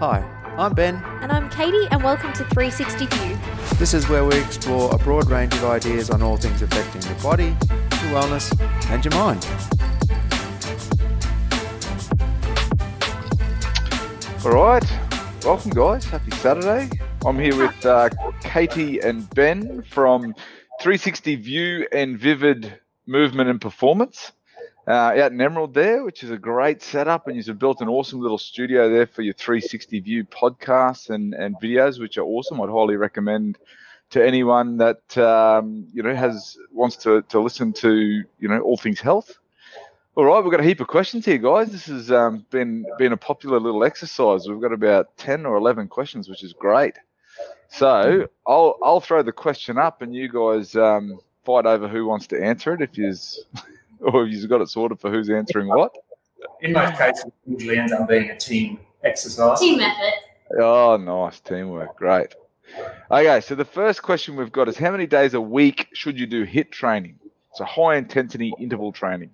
[0.00, 0.20] Hi,
[0.56, 1.02] I'm Ben.
[1.22, 3.36] And I'm Katie, and welcome to 360 View.
[3.78, 7.20] This is where we explore a broad range of ideas on all things affecting your
[7.20, 8.48] body, your wellness,
[8.90, 9.44] and your mind.
[14.44, 14.84] All right,
[15.44, 16.04] welcome, guys.
[16.04, 16.88] Happy Saturday.
[17.26, 18.08] I'm here with uh,
[18.44, 20.32] Katie and Ben from
[20.80, 24.30] 360 View and Vivid Movement and Performance
[24.88, 27.28] uh, out in Emerald there, which is a great setup.
[27.28, 31.56] And you've built an awesome little studio there for your 360 View podcasts and, and
[31.60, 32.60] videos, which are awesome.
[32.60, 33.58] I'd highly recommend
[34.10, 38.76] to anyone that um, you know has wants to, to listen to you know all
[38.76, 39.38] things health.
[40.14, 41.70] All right, we've got a heap of questions here, guys.
[41.70, 44.48] This has um, been been a popular little exercise.
[44.48, 46.94] We've got about ten or eleven questions, which is great.
[47.68, 52.28] So I'll I'll throw the question up, and you guys um, fight over who wants
[52.28, 52.80] to answer it.
[52.80, 53.44] If you's
[54.12, 55.92] or if you've got it sorted for who's answering what.
[56.60, 59.60] In most cases, it usually ends up being a team exercise.
[59.60, 60.14] Team effort.
[60.60, 61.96] Oh, nice teamwork.
[61.96, 62.34] Great.
[63.10, 66.26] Okay, so the first question we've got is how many days a week should you
[66.26, 67.18] do HIIT training?
[67.54, 69.30] So high intensity interval training.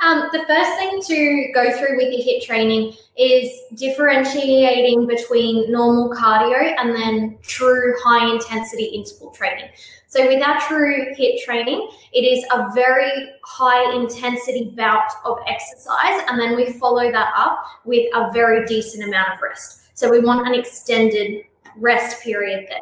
[0.00, 6.10] Um, the first thing to go through with your HIIT training is differentiating between normal
[6.10, 9.70] cardio and then true high intensity interval training.
[10.08, 13.10] So, with our true HIIT training, it is a very
[13.42, 19.04] high intensity bout of exercise, and then we follow that up with a very decent
[19.04, 19.96] amount of rest.
[19.98, 21.44] So, we want an extended
[21.78, 22.80] rest period there.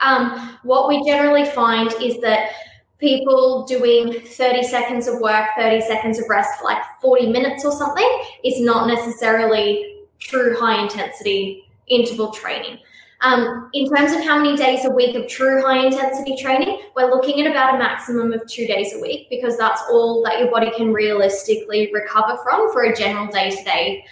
[0.00, 2.50] Um, what we generally find is that
[2.98, 7.72] people doing 30 seconds of work, 30 seconds of rest for like 40 minutes or
[7.72, 8.08] something
[8.44, 12.78] is not necessarily true high intensity interval training.
[13.22, 17.10] Um, in terms of how many days a week of true high intensity training, we're
[17.10, 20.50] looking at about a maximum of two days a week because that's all that your
[20.50, 24.04] body can realistically recover from for a general day to day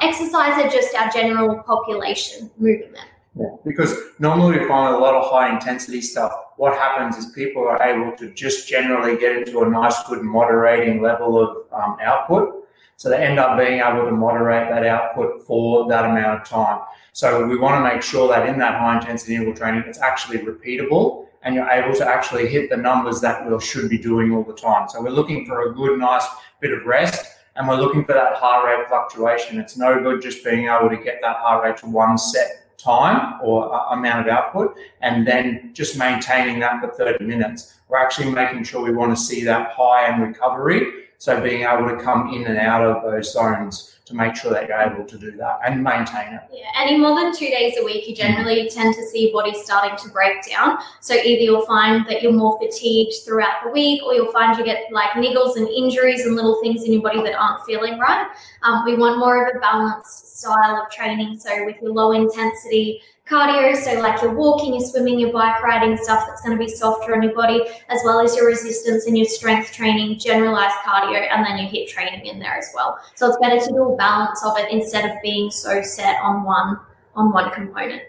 [0.00, 3.08] exercise or just our general population movement.
[3.64, 6.32] Because normally we find a lot of high intensity stuff.
[6.56, 11.00] What happens is people are able to just generally get into a nice, good, moderating
[11.00, 12.68] level of um, output.
[12.96, 16.82] So they end up being able to moderate that output for that amount of time.
[17.12, 20.38] So we want to make sure that in that high intensity interval training, it's actually
[20.38, 24.44] repeatable and you're able to actually hit the numbers that we should be doing all
[24.44, 24.88] the time.
[24.88, 26.26] So we're looking for a good, nice
[26.60, 27.26] bit of rest
[27.56, 29.58] and we're looking for that heart rate fluctuation.
[29.58, 33.40] It's no good just being able to get that heart rate to one set time
[33.42, 37.78] or amount of output and then just maintaining that for 30 minutes.
[37.88, 41.04] We're actually making sure we want to see that high and recovery.
[41.18, 44.68] So being able to come in and out of those zones to make sure that
[44.68, 46.42] you're able to do that and maintain it.
[46.52, 49.96] Yeah, any more than two days a week, you generally tend to see body starting
[49.98, 50.78] to break down.
[51.00, 54.64] So either you'll find that you're more fatigued throughout the week, or you'll find you
[54.64, 58.26] get like niggles and injuries and little things in your body that aren't feeling right.
[58.62, 61.38] Um, we want more of a balanced style of training.
[61.38, 65.96] So with your low intensity cardio, so like your walking, your swimming, your bike riding,
[65.96, 69.16] stuff that's going to be softer on your body, as well as your resistance and
[69.16, 72.98] your strength training, generalized cardio, and then your HIIT training in there as well.
[73.14, 76.44] So it's better to do a balance of it instead of being so set on
[76.44, 76.78] one
[77.14, 78.02] on one component.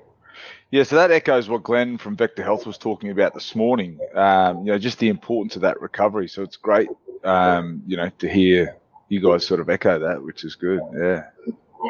[0.71, 3.99] Yeah, so that echoes what Glenn from Vector Health was talking about this morning.
[4.15, 6.27] Um, you know, just the importance of that recovery.
[6.27, 6.89] So it's great,
[7.23, 8.75] um, you know, to hear
[9.07, 10.81] you guys sort of echo that, which is good.
[10.97, 11.25] Yeah.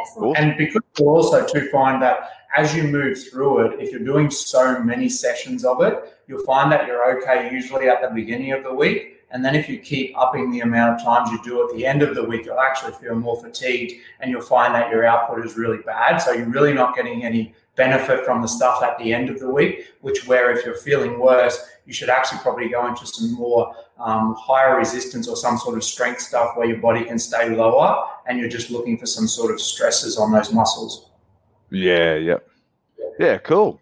[0.01, 0.37] Excellent.
[0.37, 4.29] And because you also to find that as you move through it, if you're doing
[4.29, 5.95] so many sessions of it,
[6.27, 9.12] you'll find that you're okay usually at the beginning of the week.
[9.33, 12.03] And then if you keep upping the amount of times you do at the end
[12.03, 15.57] of the week, you'll actually feel more fatigued and you'll find that your output is
[15.57, 16.17] really bad.
[16.17, 19.49] So you're really not getting any benefit from the stuff at the end of the
[19.49, 23.75] week, which where if you're feeling worse, you should actually probably go into some more
[23.99, 28.07] um, higher resistance or some sort of strength stuff where your body can stay lower
[28.27, 31.09] and you're just looking for some sort of stresses on those muscles.
[31.71, 32.47] Yeah, yep.
[33.19, 33.81] Yeah, cool.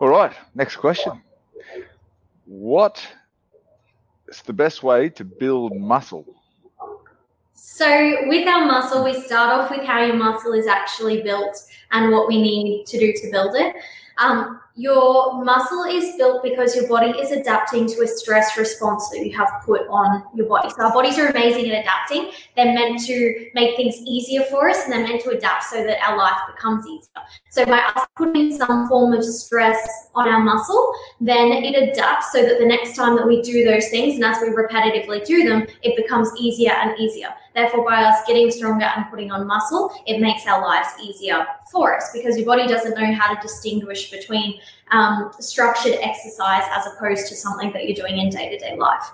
[0.00, 1.20] All right, next question.
[2.46, 3.06] What
[4.30, 6.24] is the best way to build muscle?
[7.54, 11.56] So, with our muscle, we start off with how your muscle is actually built
[11.90, 13.74] and what we need to do to build it.
[14.20, 19.24] Um, your muscle is built because your body is adapting to a stress response that
[19.24, 20.70] you have put on your body.
[20.70, 22.30] So our bodies are amazing at adapting.
[22.56, 25.98] They're meant to make things easier for us and they're meant to adapt so that
[26.06, 27.24] our life becomes easier.
[27.50, 32.42] So by us putting some form of stress on our muscle, then it adapts so
[32.42, 35.66] that the next time that we do those things and as we repetitively do them,
[35.82, 37.34] it becomes easier and easier.
[37.60, 41.94] Therefore, by us getting stronger and putting on muscle, it makes our lives easier for
[41.94, 44.58] us because your body doesn't know how to distinguish between
[44.92, 49.04] um, structured exercise as opposed to something that you're doing in day to day life.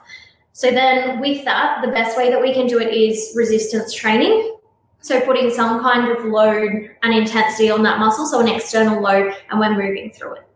[0.52, 4.54] So, then with that, the best way that we can do it is resistance training.
[5.00, 9.34] So putting some kind of load and intensity on that muscle, so an external load,
[9.50, 10.48] and we're moving through it.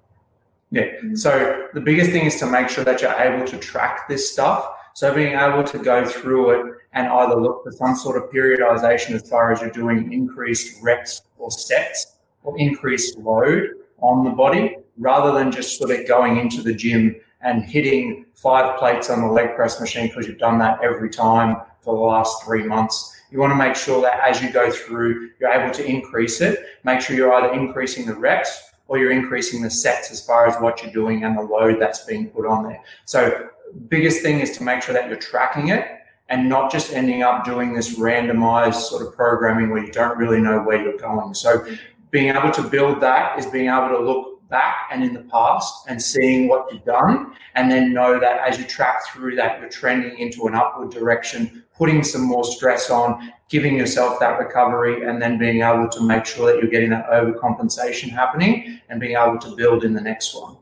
[0.70, 1.14] Yeah.
[1.14, 4.76] So the biggest thing is to make sure that you're able to track this stuff.
[5.00, 9.12] So being able to go through it and either look for some sort of periodization
[9.12, 14.76] as far as you're doing increased reps or sets or increased load on the body,
[14.98, 19.26] rather than just sort of going into the gym and hitting five plates on the
[19.26, 23.22] leg press machine because you've done that every time for the last three months.
[23.30, 26.58] You want to make sure that as you go through, you're able to increase it.
[26.84, 30.60] Make sure you're either increasing the reps or you're increasing the sets as far as
[30.60, 32.82] what you're doing and the load that's being put on there.
[33.06, 33.48] So,
[33.88, 35.86] biggest thing is to make sure that you're tracking it
[36.28, 40.40] and not just ending up doing this randomized sort of programming where you don't really
[40.40, 41.34] know where you're going.
[41.34, 41.66] So,
[42.10, 45.86] being able to build that is being able to look back and in the past
[45.86, 49.68] and seeing what you've done, and then know that as you track through that, you're
[49.68, 55.22] trending into an upward direction, putting some more stress on, giving yourself that recovery, and
[55.22, 59.38] then being able to make sure that you're getting that overcompensation happening and being able
[59.38, 60.56] to build in the next one.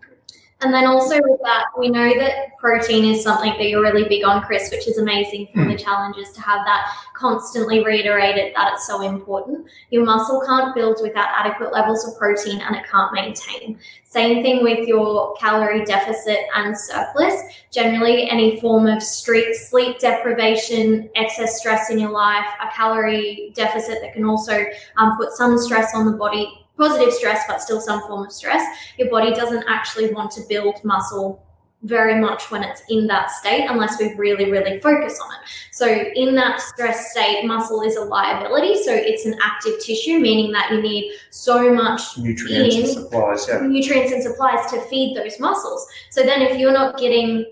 [0.61, 4.25] And then also with that, we know that protein is something that you're really big
[4.25, 5.71] on, Chris, which is amazing for mm.
[5.71, 9.69] the challenges to have that constantly reiterated that it's so important.
[9.91, 13.79] Your muscle can't build without adequate levels of protein and it can't maintain.
[14.03, 17.41] Same thing with your calorie deficit and surplus.
[17.71, 23.99] Generally, any form of street, sleep deprivation, excess stress in your life, a calorie deficit
[24.03, 24.65] that can also
[24.97, 28.65] um, put some stress on the body positive stress, but still some form of stress,
[28.97, 31.45] your body doesn't actually want to build muscle
[31.83, 35.41] very much when it's in that state unless we really, really focus on it.
[35.71, 38.83] So, in that stress state, muscle is a liability.
[38.83, 43.47] So, it's an active tissue, meaning that you need so much nutrients in, and supplies,
[43.49, 43.61] yeah.
[43.61, 45.87] nutrients and supplies to feed those muscles.
[46.11, 47.47] So, then if you're not getting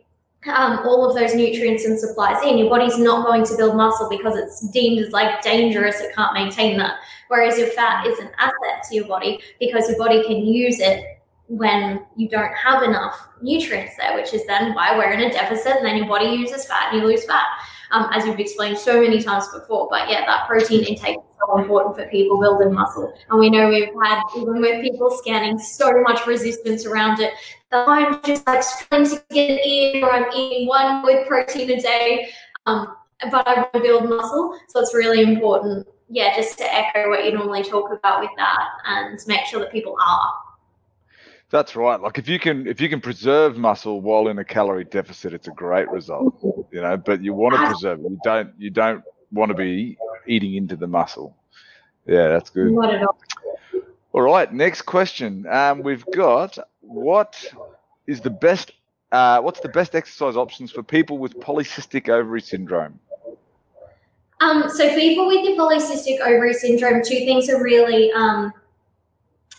[0.48, 4.08] um, all of those nutrients and supplies in, your body's not going to build muscle
[4.08, 6.00] because it's deemed as like dangerous.
[6.00, 6.96] It can't maintain that.
[7.28, 11.04] Whereas your fat is an asset to your body because your body can use it
[11.48, 15.76] when you don't have enough nutrients there, which is then why we're in a deficit,
[15.76, 17.46] and then your body uses fat and you lose fat,
[17.90, 19.88] um, as you've explained so many times before.
[19.90, 23.68] But yeah, that protein intake is so important for people building muscle, and we know
[23.68, 27.32] we've had even with people scanning so much resistance around it.
[27.70, 31.80] That I'm just like struggling to get in, or I'm eating one with protein a
[31.80, 32.28] day.
[32.66, 32.96] Um,
[33.30, 37.24] but I want to build muscle, so it's really important yeah, just to echo what
[37.24, 40.34] you normally talk about with that and make sure that people are.
[41.50, 42.00] That's right.
[42.00, 45.46] Like if you can if you can preserve muscle while in a calorie deficit, it's
[45.46, 46.38] a great result.
[46.72, 48.10] You know, but you want to preserve it.
[48.10, 49.96] You don't you don't want to be
[50.26, 51.36] eating into the muscle.
[52.06, 52.72] Yeah, that's good.
[52.72, 53.18] Not at all.
[54.12, 55.46] All right, next question.
[55.46, 57.36] Um, we've got what
[58.06, 58.72] is the best
[59.12, 62.98] uh, what's the best exercise options for people with polycystic ovary syndrome?
[64.40, 68.52] Um, so people with the polycystic ovary syndrome, two things are really um,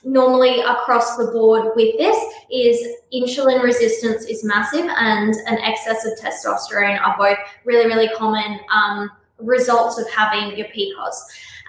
[0.07, 2.17] normally across the board with this
[2.49, 8.59] is insulin resistance is massive and an excess of testosterone are both really, really common
[8.73, 11.15] um, results of having your PCOS.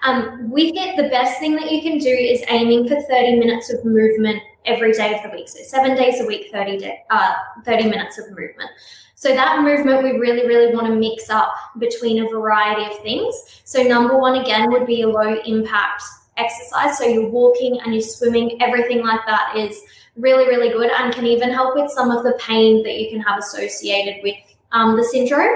[0.03, 3.71] Um, with it, the best thing that you can do is aiming for 30 minutes
[3.73, 5.49] of movement every day of the week.
[5.49, 7.33] So seven days a week, 30, day, uh,
[7.65, 8.69] 30 minutes of movement.
[9.15, 13.35] So that movement we really, really want to mix up between a variety of things.
[13.65, 16.03] So number one again would be a low impact
[16.39, 16.97] exercise.
[16.97, 19.79] So you're walking and you're swimming, everything like that is
[20.15, 23.19] really, really good and can even help with some of the pain that you can
[23.21, 24.35] have associated with
[24.71, 25.55] um, the syndrome.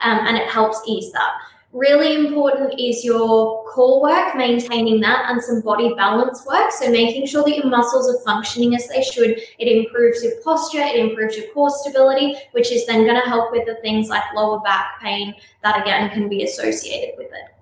[0.00, 1.32] Um, and it helps ease that.
[1.72, 6.70] Really important is your core work, maintaining that, and some body balance work.
[6.70, 9.40] So, making sure that your muscles are functioning as they should.
[9.58, 13.50] It improves your posture, it improves your core stability, which is then going to help
[13.50, 17.53] with the things like lower back pain that again can be associated with it.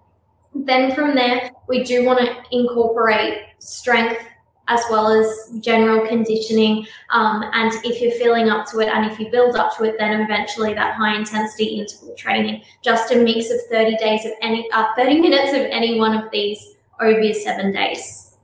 [0.54, 4.22] Then from there, we do want to incorporate strength
[4.68, 6.86] as well as general conditioning.
[7.10, 9.96] Um, and if you're feeling up to it and if you build up to it,
[9.98, 14.70] then eventually that high intensity interval training, just a mix of 30 days of any,
[14.72, 18.36] uh, 30 minutes of any one of these over seven days.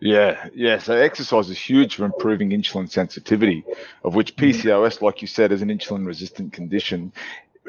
[0.00, 0.78] Yeah, yeah.
[0.78, 3.64] So exercise is huge for improving insulin sensitivity,
[4.02, 4.68] of which mm-hmm.
[4.68, 7.12] PCOS, like you said, is an insulin resistant condition.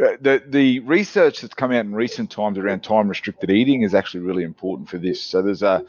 [0.01, 3.93] Uh, the the research that's come out in recent times around time restricted eating is
[3.93, 5.22] actually really important for this.
[5.22, 5.84] So there's a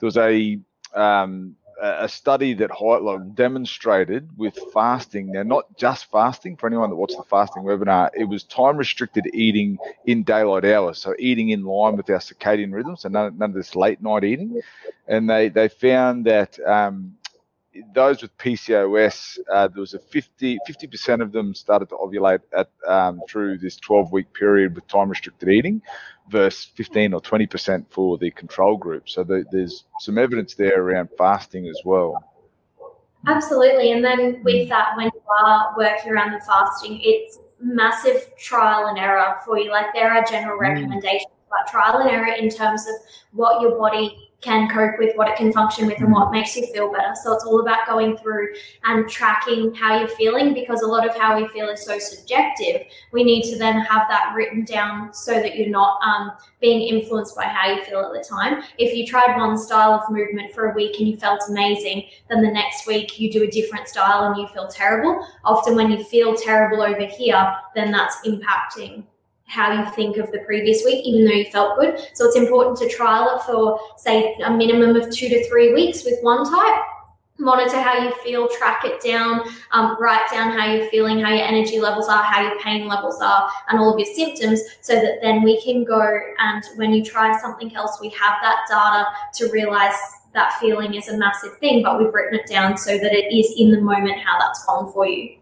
[0.00, 0.58] there was a
[0.94, 5.32] um, a study that like, demonstrated with fasting.
[5.32, 9.28] Now, not just fasting for anyone that watched the fasting webinar, it was time restricted
[9.32, 10.98] eating in daylight hours.
[10.98, 12.96] So, eating in line with our circadian rhythm.
[12.96, 14.60] So, none, none of this late night eating.
[15.06, 17.16] And they, they found that um,
[17.94, 20.58] those with PCOS, uh, there was a 50
[20.90, 25.08] percent of them started to ovulate at um, through this 12 week period with time
[25.08, 25.82] restricted eating,
[26.30, 29.08] versus 15 or 20% for the control group.
[29.08, 32.22] So the, there's some evidence there around fasting as well.
[33.26, 33.92] Absolutely.
[33.92, 38.98] And then with that, when you are working around the fasting, it's massive trial and
[38.98, 39.70] error for you.
[39.70, 42.94] Like there are general recommendations, but trial and error in terms of
[43.32, 46.66] what your body can cope with, what it can function with, and what makes you
[46.68, 47.12] feel better.
[47.22, 48.54] So it's all about going through
[48.84, 52.82] and tracking how you're feeling because a lot of how we feel is so subjective.
[53.12, 57.34] We need to then have that written down so that you're not um, being influenced
[57.34, 58.62] by how you feel at the time.
[58.78, 62.42] If you tried one style of movement for a week and you felt amazing, then
[62.42, 65.26] the next week you do a different style and you feel terrible.
[65.44, 69.04] Often, when you feel terrible over here, then that's impacting
[69.48, 71.98] how you think of the previous week, even though you felt good.
[72.14, 76.04] So it's important to trial it for, say, a minimum of two to three weeks
[76.04, 76.82] with one type.
[77.40, 81.44] Monitor how you feel, track it down, um, write down how you're feeling, how your
[81.44, 85.20] energy levels are, how your pain levels are, and all of your symptoms, so that
[85.22, 89.52] then we can go and when you try something else, we have that data to
[89.52, 89.94] realize
[90.34, 93.54] that feeling is a massive thing, but we've written it down so that it is
[93.56, 95.36] in the moment how that's gone for you.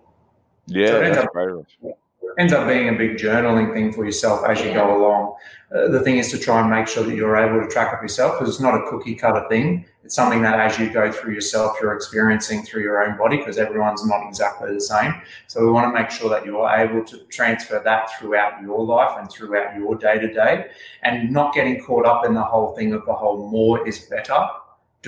[0.66, 1.94] Yeah, So that's up- great.
[2.38, 5.37] Ends up being a big journaling thing for yourself as you go along.
[5.75, 8.00] Uh, the thing is to try and make sure that you're able to track up
[8.00, 9.85] yourself because it's not a cookie cutter thing.
[10.04, 13.59] It's something that as you go through yourself, you're experiencing through your own body because
[13.59, 15.14] everyone's not exactly the same.
[15.49, 19.16] So we want to make sure that you're able to transfer that throughout your life
[19.18, 20.66] and throughout your day to day
[21.02, 24.47] and not getting caught up in the whole thing of the whole more is better.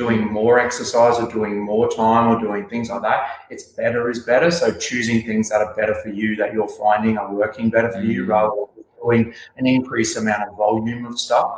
[0.02, 3.20] Doing more exercise or doing more time or doing things like that
[3.52, 4.50] it's better is better.
[4.60, 8.02] So choosing things that are better for you that you're finding are working better for
[8.10, 8.28] you Mm.
[8.34, 9.22] rather than doing
[9.56, 11.50] an increased amount of volume of stuff.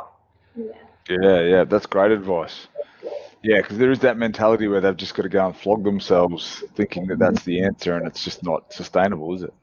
[0.55, 0.71] Yeah.
[1.09, 2.67] Yeah, yeah, that's great advice.
[3.43, 6.63] Yeah, because there is that mentality where they've just got to go and flog themselves,
[6.75, 9.53] thinking that that's the answer, and it's just not sustainable, is it?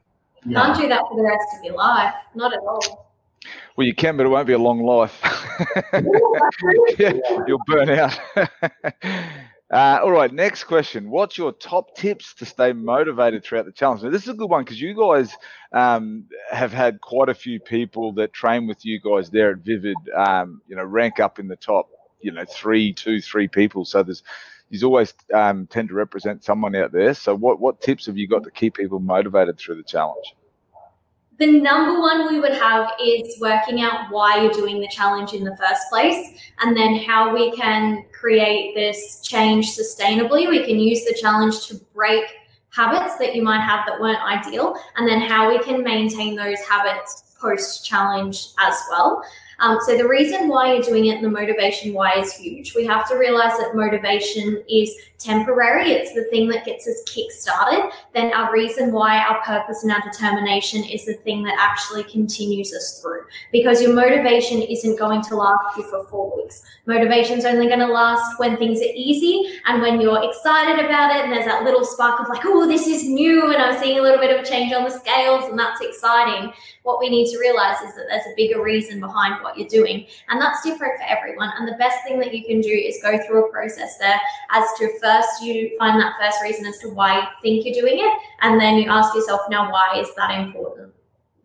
[0.51, 2.13] Can't do that for the rest of your life.
[2.35, 3.08] Not at all.
[3.75, 5.21] Well, you can, but it won't be a long life.
[6.99, 7.13] yeah,
[7.47, 8.19] you'll burn out.
[8.35, 11.09] uh, all right, next question.
[11.09, 14.03] What's your top tips to stay motivated throughout the challenge?
[14.03, 15.35] Now, this is a good one because you guys
[15.71, 19.97] um, have had quite a few people that train with you guys there at Vivid,
[20.15, 21.89] um, you know, rank up in the top,
[22.21, 23.85] you know, three, two, three people.
[23.85, 24.23] So there's,
[24.69, 27.13] you always um, tend to represent someone out there.
[27.13, 30.35] So what, what tips have you got to keep people motivated through the challenge?
[31.39, 35.45] The number one we would have is working out why you're doing the challenge in
[35.45, 40.49] the first place and then how we can create this change sustainably.
[40.49, 42.25] We can use the challenge to break
[42.71, 46.59] habits that you might have that weren't ideal and then how we can maintain those
[46.59, 49.23] habits post challenge as well.
[49.59, 52.75] Um, so the reason why you're doing it and the motivation why is huge.
[52.75, 55.91] We have to realize that motivation is temporary.
[55.91, 57.91] It's the thing that gets us kick started.
[58.13, 62.73] Then our reason why our purpose and our determination is the thing that actually continues
[62.73, 63.25] us through.
[63.51, 66.63] Because your motivation isn't going to last you for four weeks.
[66.85, 71.25] Motivation's only going to last when things are easy and when you're excited about it
[71.25, 74.01] and there's that little spark of like, oh, this is new and I'm seeing a
[74.01, 76.53] little bit of a change on the scales and that's exciting.
[76.89, 80.07] What we need to realize is that there's a bigger reason behind what you're doing.
[80.27, 81.51] And that's different for everyone.
[81.55, 84.19] And the best thing that you can do is go through a process there
[84.49, 87.99] as to first you find that first reason as to why you think you're doing
[87.99, 88.11] it.
[88.41, 90.91] And then you ask yourself, now, why is that important?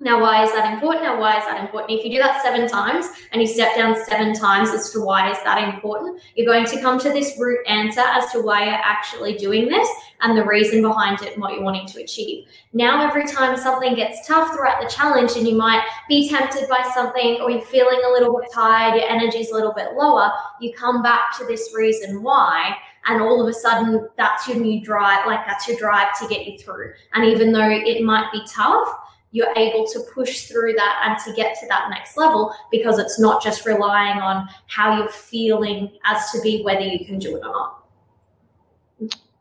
[0.00, 1.04] Now, why is that important?
[1.04, 1.98] Now, why is that important?
[1.98, 5.30] If you do that seven times and you step down seven times as to why
[5.30, 8.74] is that important, you're going to come to this root answer as to why you're
[8.74, 9.88] actually doing this
[10.20, 12.46] and the reason behind it and what you're wanting to achieve.
[12.72, 16.82] Now, every time something gets tough throughout the challenge and you might be tempted by
[16.92, 20.72] something or you're feeling a little bit tired, your energy's a little bit lower, you
[20.74, 25.26] come back to this reason why and all of a sudden that's your new drive
[25.26, 28.88] like that's your drive to get you through and even though it might be tough
[29.34, 33.18] you're able to push through that and to get to that next level because it's
[33.18, 37.40] not just relying on how you're feeling as to be whether you can do it
[37.40, 37.83] or not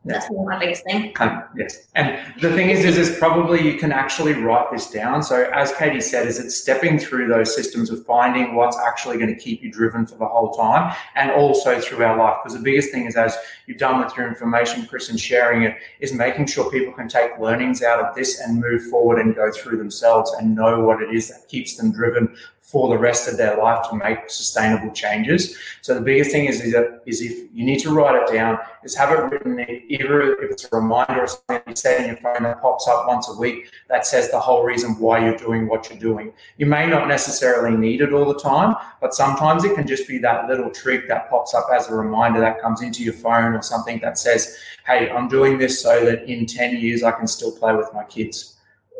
[0.04, 1.86] that's my biggest thing Um, yes.
[1.94, 5.22] And the thing is, is, is probably you can actually write this down.
[5.22, 9.34] So as Katie said, is it's stepping through those systems of finding what's actually going
[9.34, 12.38] to keep you driven for the whole time and also through our life.
[12.42, 15.76] Because the biggest thing is as you've done with your information, Chris, and sharing it,
[16.00, 19.50] is making sure people can take learnings out of this and move forward and go
[19.52, 23.36] through themselves and know what it is that keeps them driven for the rest of
[23.36, 25.56] their life to make sustainable changes.
[25.82, 28.58] So the biggest thing is, is, that, is if you need to write it down,
[28.82, 32.16] is have it written either if it's a reminder or something you set in your
[32.16, 35.68] phone that pops up once a week that says the whole reason why you're doing
[35.68, 36.32] what you're doing.
[36.56, 40.16] You may not necessarily need it all the time, but sometimes it can just be
[40.18, 43.60] that little trick that pops up as a reminder that comes into your phone or
[43.60, 44.56] something that says,
[44.86, 48.04] hey, I'm doing this so that in 10 years I can still play with my
[48.04, 48.53] kids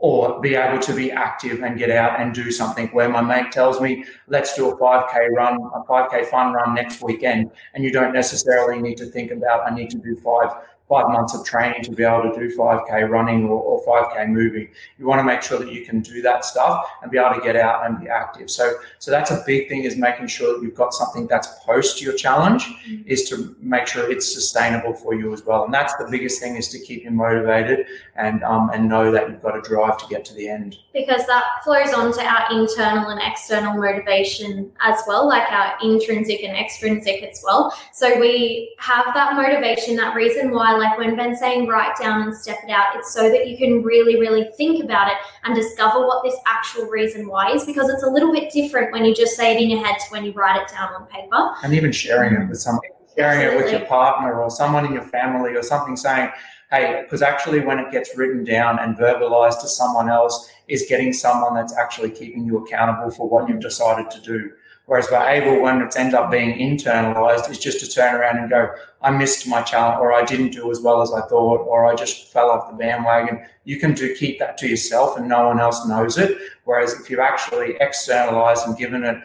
[0.04, 2.88] or be able to be active and get out and do something.
[2.88, 7.02] Where my mate tells me let's do a 5k run a 5k fun run next
[7.02, 10.50] weekend and you don't necessarily need to think about i need to do five
[10.88, 14.68] five months of training to be able to do 5k running or, or, 5k moving.
[14.98, 17.40] You want to make sure that you can do that stuff and be able to
[17.40, 18.50] get out and be active.
[18.50, 22.02] So so that's a big thing is making sure that you've got something that's post
[22.02, 23.02] your challenge mm-hmm.
[23.06, 25.64] is to make sure it's sustainable for you as well.
[25.64, 27.86] And that's the biggest thing is to keep you motivated
[28.16, 30.76] and um, and know that you've got a drive to get to the end.
[30.92, 36.42] Because that flows on to our internal and external motivation as well like our intrinsic
[36.42, 37.74] and extrinsic as well.
[37.92, 42.37] So we have that motivation that reason why like when Ben's saying write down and
[42.37, 45.14] step it out, it's so that you can really, really think about it
[45.45, 49.04] and discover what this actual reason why is because it's a little bit different when
[49.04, 51.54] you just say it in your head to when you write it down on paper.
[51.62, 53.59] And even sharing it with somebody, sharing Absolutely.
[53.59, 56.31] it with your partner or someone in your family or something saying,
[56.71, 61.12] hey, because actually when it gets written down and verbalized to someone else is getting
[61.12, 64.50] someone that's actually keeping you accountable for what you've decided to do.
[64.86, 68.50] Whereas we're able, when it's end up being internalized, is just to turn around and
[68.50, 68.68] go,
[69.00, 71.94] I missed my challenge, or I didn't do as well as I thought, or I
[71.94, 73.46] just fell off the bandwagon.
[73.64, 76.36] You can do keep that to yourself, and no one else knows it.
[76.64, 79.16] Whereas if you actually externalized and given it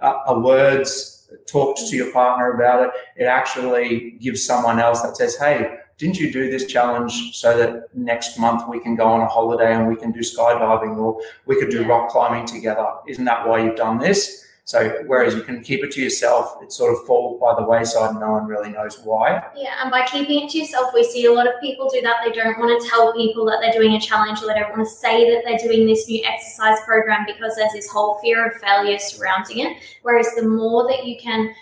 [0.00, 5.16] a, a words, talked to your partner about it, it actually gives someone else that
[5.16, 9.20] says, "Hey, didn't you do this challenge so that next month we can go on
[9.20, 12.86] a holiday and we can do skydiving or we could do rock climbing together?
[13.06, 14.46] Isn't that why you've done this?
[14.64, 18.10] So whereas you can keep it to yourself, it sort of falls by the wayside
[18.10, 19.42] and no one really knows why.
[19.56, 22.18] Yeah, and by keeping it to yourself, we see a lot of people do that.
[22.24, 24.88] They don't want to tell people that they're doing a challenge or they don't want
[24.88, 28.54] to say that they're doing this new exercise program because there's this whole fear of
[28.60, 29.78] failure surrounding it.
[30.02, 31.52] Whereas the more that you can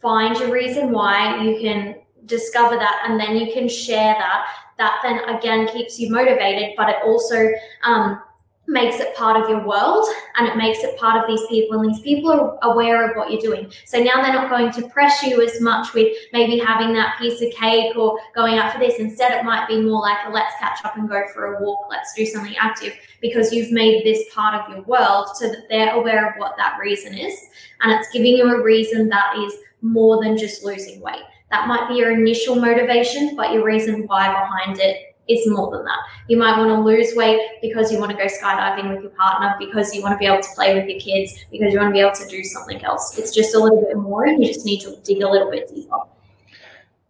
[0.00, 1.96] find your reason why, you can
[2.26, 4.46] discover that and then you can share that,
[4.78, 7.50] that then again keeps you motivated, but it also
[7.84, 8.20] um,
[8.68, 10.06] makes it part of your world
[10.36, 13.32] and it makes it part of these people and these people are aware of what
[13.32, 13.72] you're doing.
[13.86, 17.40] So now they're not going to press you as much with maybe having that piece
[17.40, 18.98] of cake or going out for this.
[18.98, 21.86] Instead it might be more like a let's catch up and go for a walk.
[21.90, 25.94] Let's do something active because you've made this part of your world so that they're
[25.94, 27.34] aware of what that reason is.
[27.80, 31.22] And it's giving you a reason that is more than just losing weight.
[31.50, 35.84] That might be your initial motivation but your reason why behind it is more than
[35.84, 35.98] that.
[36.28, 39.54] You might want to lose weight because you want to go skydiving with your partner,
[39.58, 41.92] because you want to be able to play with your kids, because you want to
[41.92, 43.18] be able to do something else.
[43.18, 45.68] It's just a little bit more, and you just need to dig a little bit
[45.74, 45.98] deeper.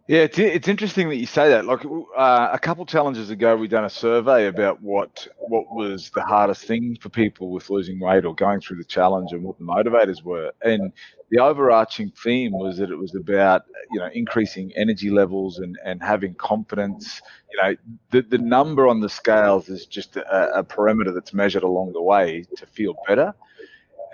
[0.07, 1.65] Yeah, it's, it's interesting that you say that.
[1.65, 6.23] Like uh, a couple challenges ago, we done a survey about what what was the
[6.23, 9.63] hardest thing for people with losing weight or going through the challenge, and what the
[9.63, 10.51] motivators were.
[10.63, 10.91] And
[11.29, 16.01] the overarching theme was that it was about you know increasing energy levels and and
[16.01, 17.21] having confidence.
[17.51, 17.75] You know,
[18.11, 22.01] the the number on the scales is just a, a parameter that's measured along the
[22.01, 23.33] way to feel better.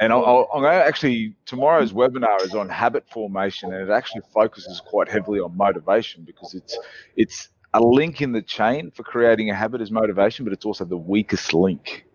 [0.02, 5.08] And I'll, I'll, actually tomorrow's webinar is on habit formation, and it actually focuses quite
[5.08, 6.78] heavily on motivation because it's
[7.16, 10.84] it's a link in the chain for creating a habit is motivation, but it's also
[10.86, 12.06] the weakest link.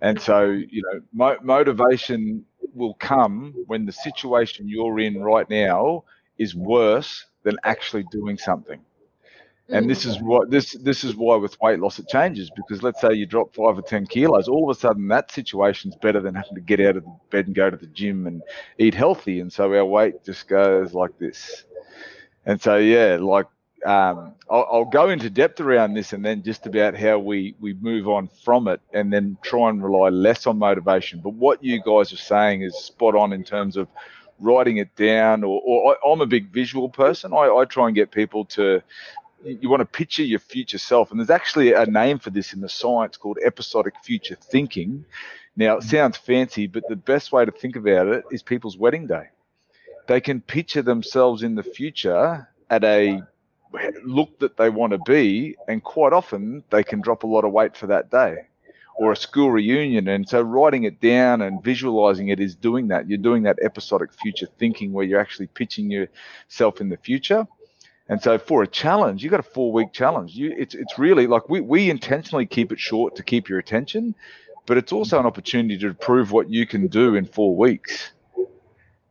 [0.00, 6.04] And so, you know, mo- motivation will come when the situation you're in right now
[6.38, 8.80] is worse than actually doing something.
[9.72, 10.22] And this is mm.
[10.22, 13.54] what this this is why with weight loss it changes because let's say you drop
[13.54, 16.80] five or ten kilos, all of a sudden that situation's better than having to get
[16.80, 18.42] out of the bed and go to the gym and
[18.78, 21.64] eat healthy, and so our weight just goes like this.
[22.46, 23.46] And so yeah, like
[23.84, 27.72] um, I'll, I'll, go into depth around this and then just about how we we
[27.74, 31.20] move on from it and then try and rely less on motivation.
[31.20, 33.88] But what you guys are saying is spot on in terms of
[34.38, 37.32] writing it down or, or I, am a big visual person.
[37.32, 38.82] I, I, try and get people to
[39.44, 41.10] you want to picture your future self.
[41.10, 45.04] And there's actually a name for this in the science called episodic future thinking.
[45.56, 49.06] Now, it sounds fancy, but the best way to think about it is people's wedding
[49.06, 49.28] day.
[50.06, 53.22] They can picture themselves in the future at a
[54.04, 57.52] look that they want to be, and quite often they can drop a lot of
[57.52, 58.48] weight for that day
[59.00, 60.08] or a school reunion.
[60.08, 63.08] And so writing it down and visualizing it is doing that.
[63.08, 67.46] You're doing that episodic future thinking where you're actually pitching yourself in the future.
[68.10, 70.34] And so for a challenge, you've got a four week challenge.
[70.34, 74.14] You, it's it's really like we, we intentionally keep it short to keep your attention,
[74.66, 78.12] but it's also an opportunity to prove what you can do in four weeks.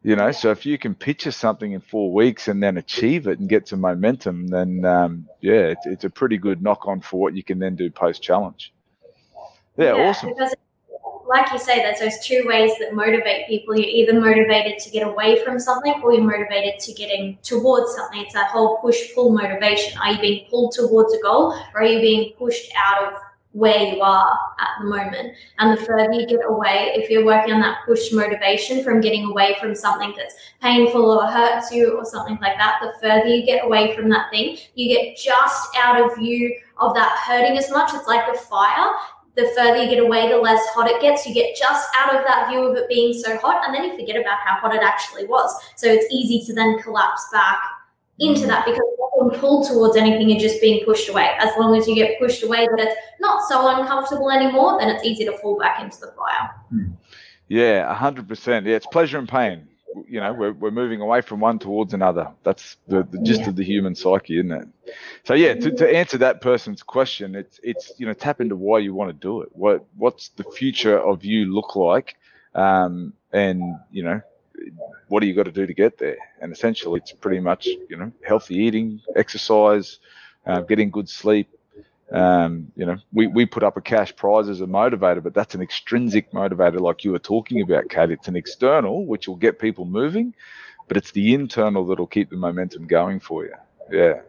[0.02, 3.40] You know, so if you can picture something in four weeks and then achieve it
[3.40, 7.20] and get some momentum, then um, yeah, it's, it's a pretty good knock on for
[7.20, 8.74] what you can then do post challenge.
[9.78, 10.34] Yeah, yeah, awesome
[11.30, 13.78] like you say, there's those two ways that motivate people.
[13.78, 18.20] You're either motivated to get away from something or you're motivated to getting towards something.
[18.20, 19.98] It's that whole push pull motivation.
[20.00, 23.20] Are you being pulled towards a goal or are you being pushed out of
[23.60, 25.36] where you are at the moment.
[25.60, 29.26] And the further you get away, if you're working on that push motivation from getting
[29.26, 33.45] away from something that's painful or hurts you or something like that, the further you
[33.45, 37.69] get away from that thing, you get just out of view of that hurting as
[37.69, 37.93] much.
[37.93, 38.93] It's like a fire.
[39.36, 41.26] The further you get away, the less hot it gets.
[41.26, 43.95] You get just out of that view of it being so hot, and then you
[43.98, 45.54] forget about how hot it actually was.
[45.76, 47.60] So it's easy to then collapse back
[48.19, 48.82] into that because
[49.19, 51.32] being pulled towards anything you're just being pushed away.
[51.39, 55.03] As long as you get pushed away that it's not so uncomfortable anymore, then it's
[55.03, 56.89] easy to fall back into the fire.
[57.47, 58.65] Yeah, hundred percent.
[58.65, 59.67] Yeah, it's pleasure and pain.
[60.08, 62.32] You know, we're, we're moving away from one towards another.
[62.43, 64.67] That's the, the gist of the human psyche, isn't it?
[65.23, 68.79] So yeah, to, to answer that person's question, it's it's you know tap into why
[68.79, 69.49] you want to do it.
[69.53, 72.17] What what's the future of you look like,
[72.53, 74.21] um, and you know
[75.08, 76.17] what do you got to do to get there?
[76.41, 80.00] And essentially, it's pretty much you know healthy eating, exercise,
[80.45, 81.50] uh, getting good sleep.
[82.12, 85.54] Um, you know, we, we put up a cash prize as a motivator, but that's
[85.54, 88.10] an extrinsic motivator, like you were talking about, Kate.
[88.10, 90.34] It's an external, which will get people moving,
[90.88, 93.54] but it's the internal that'll keep the momentum going for you.
[93.91, 94.22] Yeah,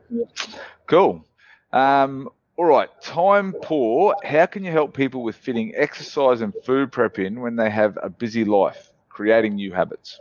[0.87, 1.25] cool.
[1.73, 4.15] Um, all right, time poor.
[4.23, 7.99] How can you help people with fitting exercise and food prep in when they have
[8.03, 8.90] a busy life,
[9.21, 10.19] creating new habits?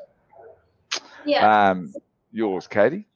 [1.26, 1.70] Yeah.
[1.70, 1.94] Um,
[2.34, 3.08] yours, Katie.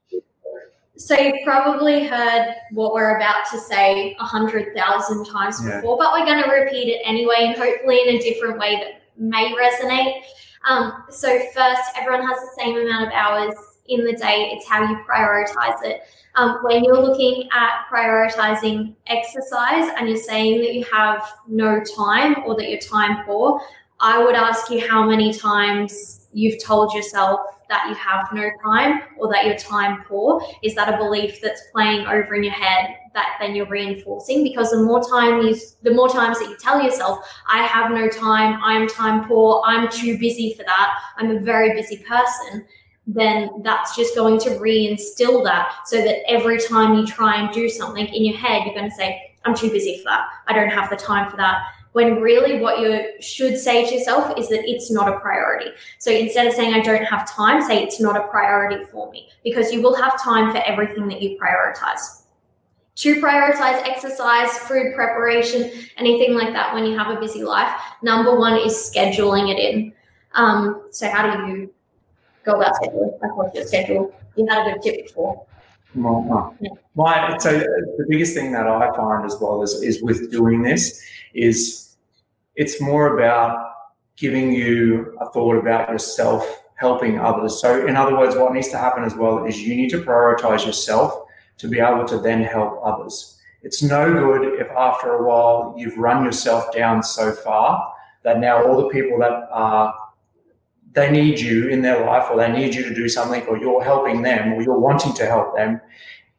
[0.95, 5.81] So you've probably heard what we're about to say a hundred thousand times Yeah.
[5.81, 9.01] before, but we're going to repeat it anyway, and hopefully in a different way that
[9.17, 10.21] may resonate.
[10.69, 13.53] Um, so first, everyone has the same amount of hours
[13.89, 14.51] in the day.
[14.53, 16.03] It's how you prioritize it.
[16.35, 22.37] Um, when you're looking at prioritizing exercise and you're saying that you have no time
[22.45, 23.61] or that you're time poor,
[23.99, 29.01] I would ask you how many times you've told yourself that you have no time
[29.17, 30.43] or that you're time poor.
[30.63, 34.43] Is that a belief that's playing over in your head that then you're reinforcing?
[34.43, 38.09] Because the more time you, the more times that you tell yourself, "I have no
[38.09, 42.65] time," "I'm time poor," "I'm too busy for that," "I'm a very busy person,"
[43.07, 47.69] then that's just going to reinstill that so that every time you try and do
[47.69, 50.25] something in your head, you're going to say, I'm too busy for that.
[50.47, 51.63] I don't have the time for that.
[51.93, 55.71] When really what you should say to yourself is that it's not a priority.
[55.99, 59.29] So instead of saying, I don't have time, say it's not a priority for me
[59.43, 62.23] because you will have time for everything that you prioritize.
[62.95, 67.71] To prioritize exercise, food preparation, anything like that when you have a busy life,
[68.03, 69.93] number one is scheduling it in.
[70.33, 71.73] Um, so, how do you
[72.43, 73.19] go about scheduling?
[73.21, 74.15] Like, what's your schedule?
[74.35, 75.45] You had a good tip before.
[75.95, 76.69] My, Yeah.
[76.95, 81.03] my, so the biggest thing that I find as well is, is with doing this
[81.33, 81.82] is
[82.55, 83.71] it's more about
[84.15, 87.61] giving you a thought about yourself helping others.
[87.61, 90.65] So in other words, what needs to happen as well is you need to prioritize
[90.65, 91.25] yourself
[91.57, 93.39] to be able to then help others.
[93.61, 98.65] It's no good if after a while you've run yourself down so far that now
[98.65, 99.93] all the people that are
[100.91, 103.83] they need you in their life or they need you to do something or you're
[103.83, 105.81] helping them or you're wanting to help them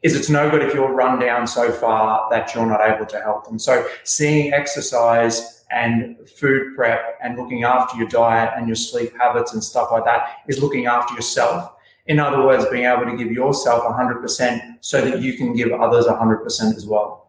[0.02, 3.20] is it's no good if you're run down so far that you're not able to
[3.20, 8.76] help them so seeing exercise and food prep and looking after your diet and your
[8.76, 11.72] sleep habits and stuff like that is looking after yourself
[12.06, 16.04] in other words being able to give yourself 100% so that you can give others
[16.06, 17.28] 100% as well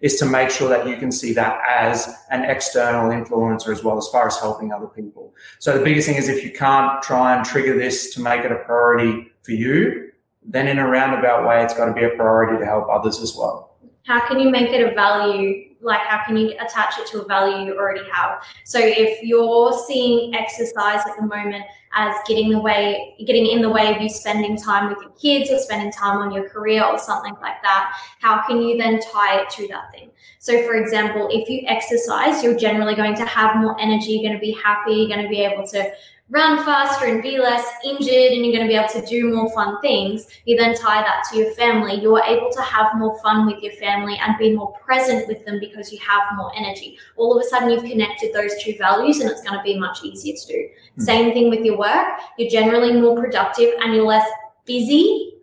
[0.00, 3.98] is to make sure that you can see that as an external influencer as well
[3.98, 5.24] as far as helping other people
[5.58, 8.52] so the biggest thing is if you can't try and trigger this to make it
[8.52, 10.10] a priority for you,
[10.42, 13.34] then in a roundabout way, it's got to be a priority to help others as
[13.36, 13.76] well.
[14.06, 15.73] How can you make it a value?
[15.84, 18.42] Like, how can you attach it to a value you already have?
[18.64, 23.68] So, if you're seeing exercise at the moment as getting the way, getting in the
[23.68, 26.98] way of you spending time with your kids or spending time on your career or
[26.98, 30.10] something like that, how can you then tie it to that thing?
[30.38, 34.38] So, for example, if you exercise, you're generally going to have more energy, you're going
[34.38, 35.92] to be happy, you're going to be able to
[36.34, 39.48] run faster and be less injured, and you're going to be able to do more
[39.54, 40.26] fun things.
[40.44, 42.00] You then tie that to your family.
[42.00, 45.60] You're able to have more fun with your family and be more present with them
[45.60, 46.98] because you have more energy.
[47.16, 50.02] All of a sudden, you've connected those two values, and it's going to be much
[50.02, 50.68] easier to do.
[50.96, 51.02] Hmm.
[51.02, 52.18] Same thing with your work.
[52.36, 54.28] You're generally more productive and you're less
[54.66, 55.33] busy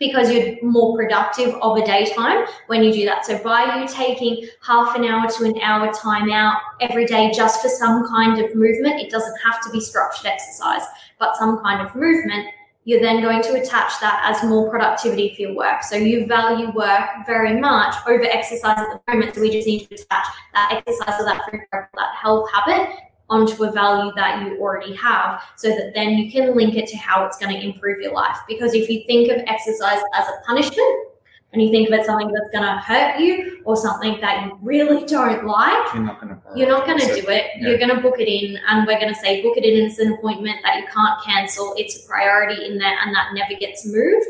[0.00, 3.24] because you're more productive of a daytime when you do that.
[3.24, 7.62] So by you taking half an hour to an hour time out every day just
[7.62, 10.82] for some kind of movement, it doesn't have to be structured exercise,
[11.18, 12.48] but some kind of movement,
[12.84, 15.82] you're then going to attach that as more productivity for your work.
[15.82, 19.34] So you value work very much over exercise at the moment.
[19.34, 22.88] So we just need to attach that exercise or that that health habit
[23.30, 26.88] Um, onto a value that you already have so that then you can link it
[26.88, 28.36] to how it's going to improve your life.
[28.48, 31.06] Because if you think of exercise as a punishment,
[31.52, 34.58] and you think of it something that's going to hurt you or something that you
[34.62, 36.40] really don't like, You're not going to.
[36.54, 37.46] you're not going to do it.
[37.56, 37.68] Yeah.
[37.68, 39.84] You're going to book it in, and we're going to say book it in.
[39.84, 41.74] It's an appointment that you can't cancel.
[41.76, 44.28] It's a priority in there, and that never gets moved.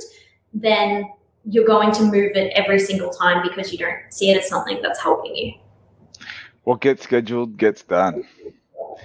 [0.54, 1.10] Then
[1.44, 4.80] you're going to move it every single time because you don't see it as something
[4.82, 5.52] that's helping you.
[6.64, 8.24] What gets scheduled gets done.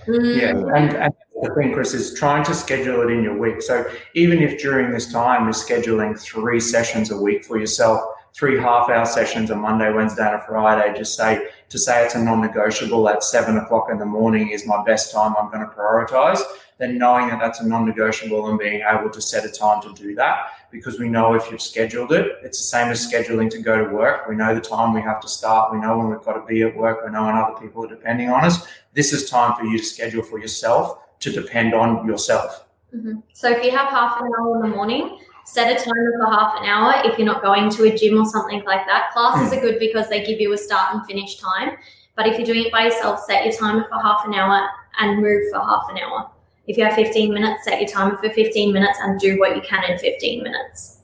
[0.07, 3.61] Mm, Yeah, and, and the thing, Chris, is trying to schedule it in your week.
[3.61, 8.01] So even if during this time you're scheduling three sessions a week for yourself,
[8.33, 12.23] three half-hour sessions on Monday, Wednesday, and a Friday, just say to say it's a
[12.23, 15.33] non-negotiable at seven o'clock in the morning is my best time.
[15.39, 16.39] I'm going to prioritize.
[16.77, 20.13] Then knowing that that's a non-negotiable and being able to set a time to do
[20.15, 23.81] that, because we know if you've scheduled it, it's the same as scheduling to go
[23.81, 24.27] to work.
[24.27, 25.71] We know the time we have to start.
[25.71, 27.05] We know when we've got to be at work.
[27.05, 28.67] We know when other people are depending on us.
[28.93, 32.65] This is time for you to schedule for yourself to depend on yourself.
[32.93, 33.23] mhm.
[33.33, 36.59] So if you have half an hour in the morning, set a timer for half
[36.59, 36.93] an hour.
[37.05, 40.09] If you're not going to a gym or something like that, classes are good because
[40.09, 41.77] they give you a start and finish time.
[42.15, 44.67] But if you're doing it by yourself, set your timer for half an hour
[44.99, 46.29] and move for half an hour.
[46.67, 49.61] If you have 15 minutes, set your timer for 15 minutes and do what you
[49.61, 50.99] can in 15 minutes.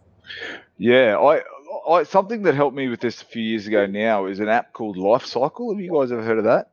[0.77, 1.41] Yeah, I,
[1.87, 4.73] I something that helped me with this a few years ago now is an app
[4.73, 5.71] called Life Cycle.
[5.71, 6.71] Have you guys ever heard of that?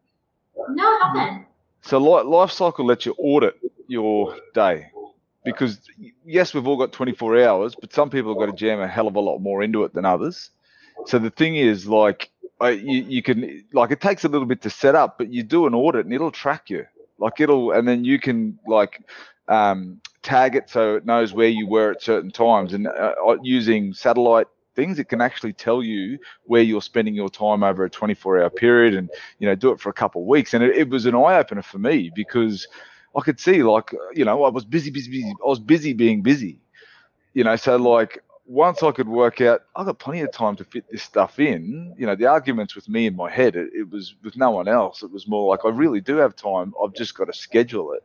[0.71, 1.47] No, I haven't.
[1.83, 4.91] So Li- Life Cycle lets you audit your day
[5.45, 5.81] because
[6.25, 9.09] yes, we've all got 24 hours, but some people have got to jam a hell
[9.09, 10.51] of a lot more into it than others.
[11.07, 14.63] So the thing is, like, I, you, you can like it takes a little bit
[14.63, 16.87] to set up, but you do an audit and it'll track you.
[17.19, 19.03] Like it'll, and then you can like
[19.49, 22.73] um, tag it so it knows where you were at certain times.
[22.75, 27.29] And uh, uh, using satellite things, it can actually tell you where you're spending your
[27.29, 30.29] time over a 24 hour period and, you know, do it for a couple of
[30.29, 30.55] weeks.
[30.55, 32.69] And it, it was an eye opener for me because
[33.17, 35.35] I could see like, you know, I was busy, busy, busy.
[35.45, 36.61] I was busy being busy,
[37.35, 40.65] you know, so like, once I could work out, I've got plenty of time to
[40.65, 41.95] fit this stuff in.
[41.99, 44.69] You know, the arguments with me in my head, it, it was with no one
[44.69, 45.03] else.
[45.03, 46.73] It was more like, I really do have time.
[46.83, 48.03] I've just got to schedule it.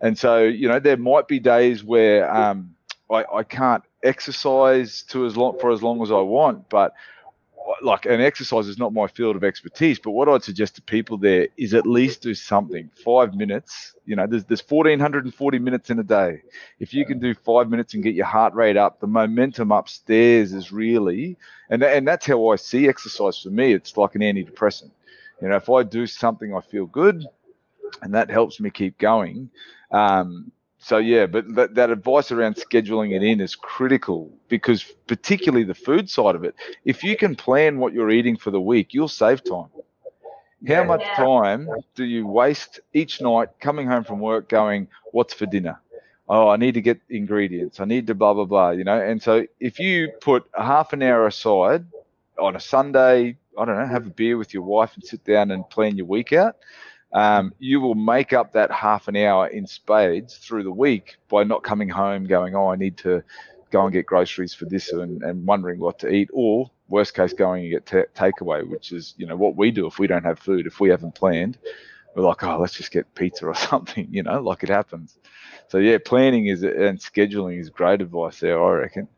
[0.00, 2.74] And so, you know, there might be days where um,
[3.10, 6.94] I, I can't exercise to as long for as long as I want, but
[7.82, 9.98] like an exercise is not my field of expertise.
[9.98, 12.90] But what I'd suggest to people there is at least do something.
[13.04, 13.94] Five minutes.
[14.06, 16.42] You know, there's there's 1440 minutes in a day.
[16.80, 20.52] If you can do five minutes and get your heart rate up, the momentum upstairs
[20.52, 21.36] is really,
[21.70, 23.72] and and that's how I see exercise for me.
[23.72, 24.90] It's like an antidepressant.
[25.42, 27.24] You know, if I do something, I feel good,
[28.02, 29.50] and that helps me keep going.
[29.90, 35.64] Um, so yeah, but that, that advice around scheduling it in is critical because particularly
[35.64, 36.54] the food side of it.
[36.84, 39.68] If you can plan what you're eating for the week, you'll save time.
[40.66, 45.46] How much time do you waste each night coming home from work going, what's for
[45.46, 45.80] dinner?
[46.28, 47.80] Oh, I need to get ingredients.
[47.80, 49.00] I need to blah, blah, blah, you know?
[49.00, 51.86] And so if you put half an hour aside
[52.38, 55.50] on a Sunday, I don't know, have a beer with your wife and sit down
[55.50, 56.56] and plan your week out,
[57.12, 61.42] um, you will make up that half an hour in spades through the week by
[61.42, 63.22] not coming home going, oh, I need to
[63.70, 67.32] go and get groceries for this and, and wondering what to eat, or worst case,
[67.32, 70.24] going and get ta takeaway, which is you know what we do if we don't
[70.24, 71.58] have food, if we haven't planned,
[72.14, 75.18] we're like, oh, let's just get pizza or something, you know, like it happens.
[75.68, 79.08] So yeah, planning is and scheduling is great advice there, I reckon.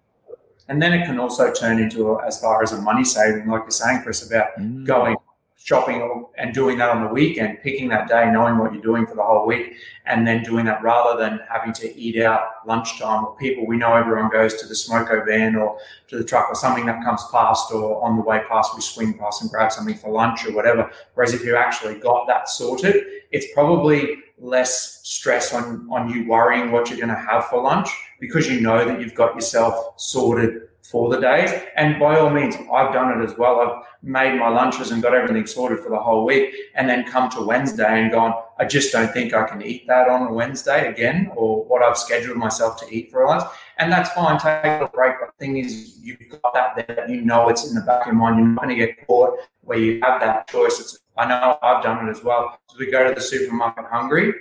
[0.68, 3.70] And then it can also turn into, as far as a money saving, like you're
[3.70, 4.84] saying, Chris, about Mm.
[4.84, 5.16] going
[5.62, 9.14] shopping and doing that on the weekend, picking that day, knowing what you're doing for
[9.14, 9.74] the whole week,
[10.06, 13.66] and then doing that rather than having to eat out lunchtime or people.
[13.66, 17.04] We know everyone goes to the smoko van or to the truck or something that
[17.04, 20.46] comes past or on the way past, we swing past and grab something for lunch
[20.46, 20.90] or whatever.
[21.14, 26.72] Whereas if you actually got that sorted, it's probably less stress on, on you worrying
[26.72, 30.69] what you're going to have for lunch because you know that you've got yourself sorted
[30.90, 31.50] for the days.
[31.76, 33.60] And by all means, I've done it as well.
[33.60, 37.30] I've made my lunches and got everything sorted for the whole week, and then come
[37.30, 40.88] to Wednesday and gone, I just don't think I can eat that on a Wednesday
[40.88, 43.44] again, or what I've scheduled myself to eat for lunch.
[43.78, 45.14] And that's fine, take a break.
[45.20, 48.06] But the thing is, you've got that there, you know it's in the back of
[48.08, 48.38] your mind.
[48.38, 50.80] You're not going to get caught where you have that choice.
[50.80, 52.58] It's, I know I've done it as well.
[52.68, 54.34] So we go to the supermarket hungry,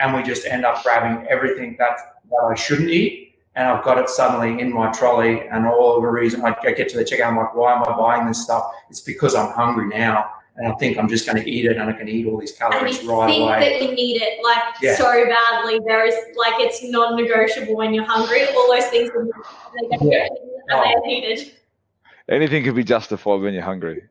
[0.00, 1.98] and we just end up grabbing everything that,
[2.30, 6.02] that I shouldn't eat and I've got it suddenly in my trolley, and all of
[6.02, 8.64] the reason I get to the checkout, I'm like, why am I buying this stuff?
[8.88, 11.90] It's because I'm hungry now, and I think I'm just going to eat it, and
[11.90, 13.58] I can eat all these And calories you right think away.
[13.60, 14.94] that you need it like Yeah.
[14.96, 15.80] so badly.
[15.86, 18.46] There is like it's non-negotiable when you're hungry.
[18.56, 19.20] All those things oh.
[19.20, 19.26] are
[19.90, 20.28] they get Yeah.
[20.68, 21.52] and they're needed.
[22.28, 24.04] Anything can be justified when you're hungry.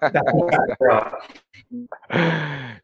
[0.00, 0.16] That's
[0.80, 1.12] right.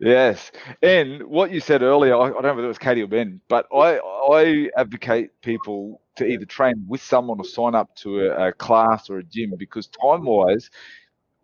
[0.01, 0.51] yes,
[0.83, 3.41] and what you said earlier, I, I don't know whether it was Katie or Ben,
[3.49, 8.49] but I I advocate people to either train with someone or sign up to a,
[8.49, 10.71] a class or a gym because time wise,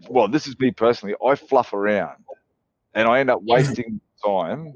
[0.09, 2.24] well, this is me personally, I fluff around
[2.94, 4.74] and I end up wasting time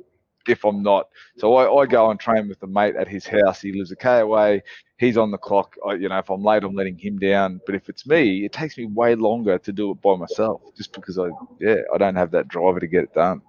[0.49, 1.09] if I'm not.
[1.39, 3.61] So I, I go and train with a mate at his house.
[3.61, 4.63] He lives a K away.
[4.99, 5.75] He's on the clock.
[5.87, 7.61] I, you know, if I'm late, I'm letting him down.
[7.67, 10.93] But if it's me, it takes me way longer to do it by myself, just
[10.93, 11.29] because I,
[11.61, 13.43] yeah, I don't have that driver to get it done.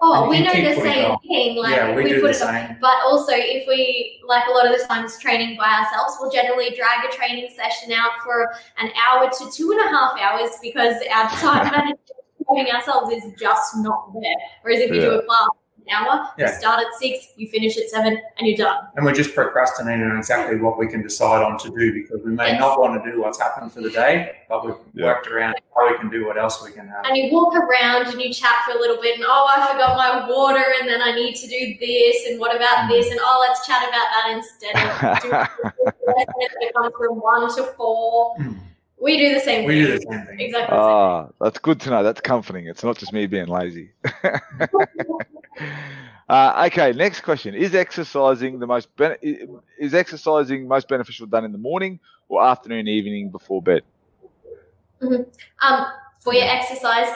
[0.00, 1.56] Oh, And we you know the same thing.
[1.56, 2.54] Like Yeah, we do put the it on.
[2.54, 2.76] same.
[2.80, 6.70] But also, if we like a lot of the times training by ourselves, we'll generally
[6.76, 10.96] drag a training session out for an hour to two and a half hours because
[11.12, 12.00] our time management
[12.46, 14.32] training ourselves is just not there.
[14.62, 15.48] Whereas if you do a class
[15.88, 16.58] an hour, you Yeah.
[16.58, 18.84] start at six, you finish at seven, and you're done.
[18.96, 22.32] And we're just procrastinating on exactly what we can decide on to do because we
[22.32, 22.60] may Yes.
[22.60, 25.06] not want to do what's happened for the day, but we've Yeah.
[25.06, 27.04] worked around how we can do what else we can have.
[27.06, 29.96] And you walk around and you chat for a little bit, and oh, I forgot
[29.96, 33.38] my water, and then I need to do this, and what about this, and oh,
[33.48, 35.46] let's chat about that instead of doing
[36.60, 38.34] it comes from one to four.
[38.36, 38.52] Hmm.
[39.00, 39.86] We do the same We thing.
[39.86, 40.40] do the same thing.
[40.40, 40.76] Exactly.
[40.76, 40.90] the same.
[40.92, 42.02] Ah, that's good to know.
[42.02, 42.66] That's comforting.
[42.66, 43.90] It's not just me being lazy.
[46.28, 51.52] uh, okay, next question: Is exercising the most ben- is exercising most beneficial done in
[51.52, 53.82] the morning or afternoon, evening before bed?
[55.00, 55.86] Um,
[56.18, 57.08] for your exercise,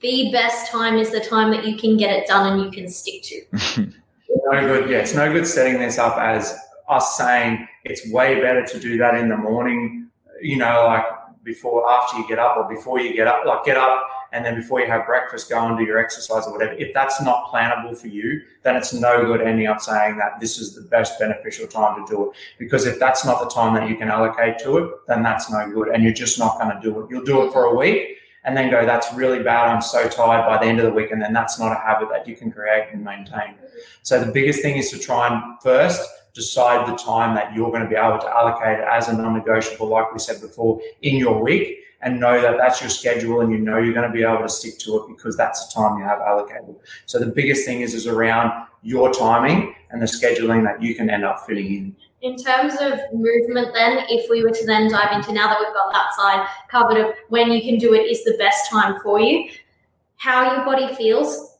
[0.00, 2.88] the best time is the time that you can get it done and you can
[2.88, 3.92] stick to.
[4.50, 4.90] No good.
[4.90, 6.56] Yeah, it's no good setting this up as
[6.88, 10.08] us saying it's way better to do that in the morning.
[10.40, 11.04] You know, like
[11.42, 14.54] before, after you get up, or before you get up, like get up and then
[14.54, 16.72] before you have breakfast, go and do your exercise or whatever.
[16.72, 20.58] If that's not plannable for you, then it's no good ending up saying that this
[20.58, 22.36] is the best beneficial time to do it.
[22.58, 25.70] Because if that's not the time that you can allocate to it, then that's no
[25.70, 27.10] good, and you're just not going to do it.
[27.10, 28.16] You'll do it for a week.
[28.44, 29.68] And then go, that's really bad.
[29.68, 31.10] I'm so tired by the end of the week.
[31.10, 33.56] And then that's not a habit that you can create and maintain.
[34.02, 37.82] So the biggest thing is to try and first decide the time that you're going
[37.82, 41.80] to be able to allocate as a non-negotiable, like we said before, in your week,
[42.00, 44.48] and know that that's your schedule, and you know you're going to be able to
[44.48, 46.76] stick to it because that's the time you have allocated.
[47.06, 51.10] So the biggest thing is is around your timing and the scheduling that you can
[51.10, 51.96] end up fitting in.
[52.20, 55.74] In terms of movement, then, if we were to then dive into now that we've
[55.74, 59.20] got that side covered of when you can do it is the best time for
[59.20, 59.48] you,
[60.16, 61.58] how your body feels.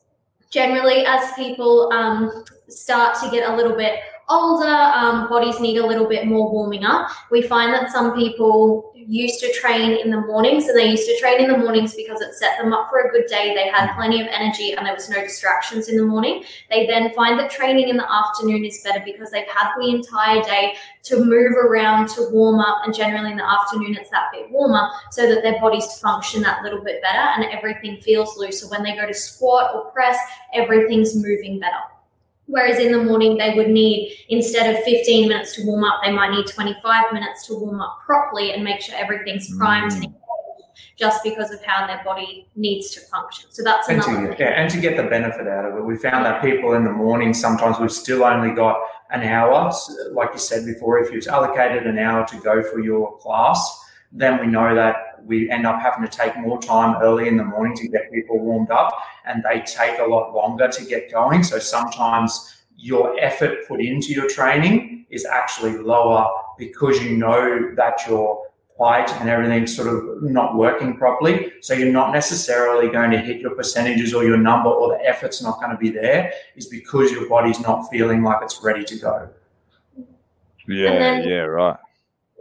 [0.51, 5.85] Generally, as people um, start to get a little bit older, um, bodies need a
[5.85, 7.09] little bit more warming up.
[7.31, 11.17] We find that some people used to train in the mornings, and they used to
[11.19, 13.55] train in the mornings because it set them up for a good day.
[13.55, 16.43] They had plenty of energy and there was no distractions in the morning.
[16.69, 20.43] They then find that training in the afternoon is better because they've had the entire
[20.43, 24.51] day to move around, to warm up, and generally in the afternoon it's that bit
[24.51, 28.67] warmer so that their bodies function that little bit better and everything feels looser.
[28.67, 30.17] When they go to squat or press,
[30.53, 31.81] everything's moving better.
[32.49, 36.11] Whereas in the morning, they would need, instead of 15 minutes to warm up, they
[36.11, 39.59] might need 25 minutes to warm up properly and make sure everything's mm.
[39.59, 40.15] primed and
[40.97, 43.49] just because of how their body needs to function.
[43.51, 44.37] So that's and another to, thing.
[44.39, 45.85] yeah, and to get the benefit out of it.
[45.85, 48.77] We found that people in the morning sometimes we've still only got
[49.11, 49.71] an hour.
[50.11, 53.79] Like you said before, if you've allocated an hour to go for your class,
[54.11, 54.95] then we know that
[55.29, 58.39] we end up having to take more time early in the morning to get people
[58.39, 58.91] warmed up,
[59.25, 61.43] and they take a lot longer to get going.
[61.43, 67.95] So sometimes your effort put into your training is actually lower because you know that
[68.07, 68.43] your
[68.75, 71.51] plate and everything's sort of not working properly.
[71.61, 75.43] So you're not necessarily going to hit your percentages or your number or the effort's
[75.43, 78.95] not going to be there, is because your body's not feeling like it's ready to
[78.97, 79.29] go.
[80.67, 81.77] Yeah, then- yeah, right.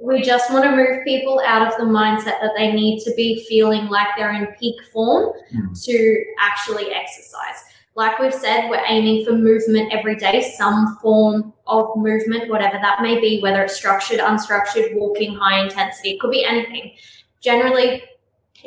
[0.00, 3.44] We just want to move people out of the mindset that they need to be
[3.48, 5.84] feeling like they're in peak form Mm.
[5.84, 7.64] to actually exercise.
[7.94, 13.02] Like we've said, we're aiming for movement every day, some form of movement, whatever that
[13.02, 16.92] may be, whether it's structured, unstructured, walking, high intensity, it could be anything.
[17.40, 18.04] Generally,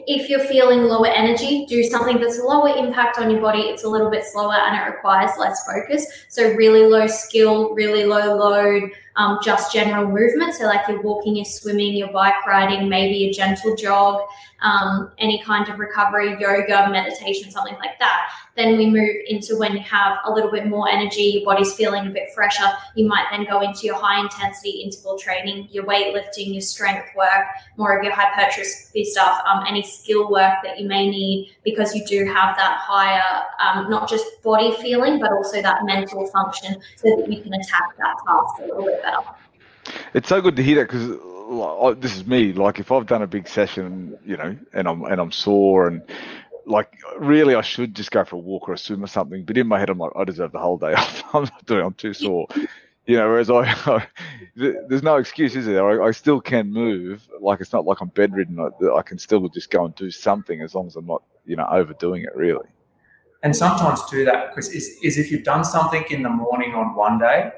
[0.08, 3.62] if you're feeling lower energy, do something that's lower impact on your body.
[3.64, 6.06] It's a little bit slower and it requires less focus.
[6.30, 10.54] So, really low skill, really low load, um, just general movement.
[10.54, 14.22] So, like you're walking, you're swimming, you're bike riding, maybe a gentle jog,
[14.62, 18.32] um, any kind of recovery, yoga, meditation, something like that.
[18.58, 22.08] Then we move into when you have a little bit more energy, your body's feeling
[22.08, 22.70] a bit fresher.
[22.96, 27.46] You might then go into your high intensity interval training, your weightlifting, your strength work,
[27.78, 32.06] more of your hypertrophy stuff, um, any skill work that you may need because you
[32.06, 37.16] do have that higher, um, not just body feeling, but also that mental function so
[37.16, 39.18] that you can attack that task a little bit better.
[40.14, 41.18] It's so good to hear that because
[42.00, 42.54] this is me.
[42.54, 46.02] Like if I've done a big session, you know, and I'm and I'm sore, and
[46.66, 49.46] like really I should just go for a walk or a swim or something.
[49.46, 51.24] But in my head, I'm like, I deserve the whole day off.
[51.34, 51.86] I'm not doing.
[51.86, 52.48] I'm too sore.
[53.08, 54.08] You know, whereas I, I
[54.56, 56.04] there's no excuse, is there?
[56.04, 57.28] I, I, still can move.
[57.42, 58.60] Like it's not like I'm bedridden.
[58.60, 61.56] I, I can still just go and do something as long as I'm not, you
[61.56, 62.68] know, overdoing it really.
[63.42, 66.96] And sometimes too, that Chris is, is if you've done something in the morning on
[66.96, 67.52] one day,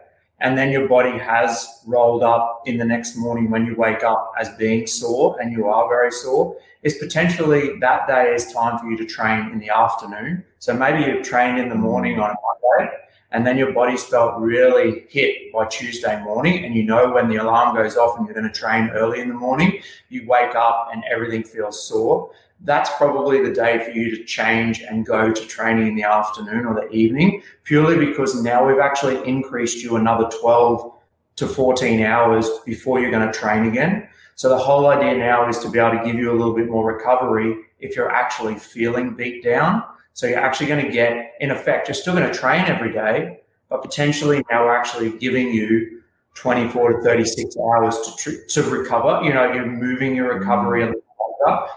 [0.43, 4.33] and then your body has rolled up in the next morning when you wake up
[4.37, 8.85] as being sore, and you are very sore, is potentially that day is time for
[8.87, 10.43] you to train in the afternoon.
[10.59, 12.93] So maybe you've trained in the morning on a Monday,
[13.31, 17.37] and then your body's felt really hit by Tuesday morning, and you know when the
[17.37, 20.89] alarm goes off and you're going to train early in the morning, you wake up
[20.91, 22.31] and everything feels sore.
[22.63, 26.65] That's probably the day for you to change and go to training in the afternoon
[26.65, 30.93] or the evening, purely because now we've actually increased you another 12
[31.35, 34.07] to 14 hours before you're going to train again.
[34.35, 36.69] So the whole idea now is to be able to give you a little bit
[36.69, 39.83] more recovery if you're actually feeling beat down.
[40.13, 43.41] So you're actually going to get, in effect, you're still going to train every day,
[43.69, 46.01] but potentially now we're actually giving you
[46.35, 49.23] 24 to 36 hours to, tr- to recover.
[49.23, 51.02] You know, you're moving your recovery a little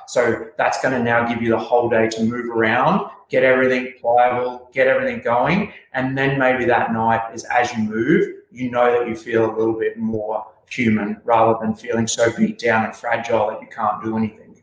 [0.07, 3.95] So that's going to now give you the whole day to move around, get everything
[4.01, 5.73] pliable, get everything going.
[5.93, 9.53] And then maybe that night is as you move, you know that you feel a
[9.57, 14.03] little bit more human rather than feeling so beat down and fragile that you can't
[14.03, 14.63] do anything.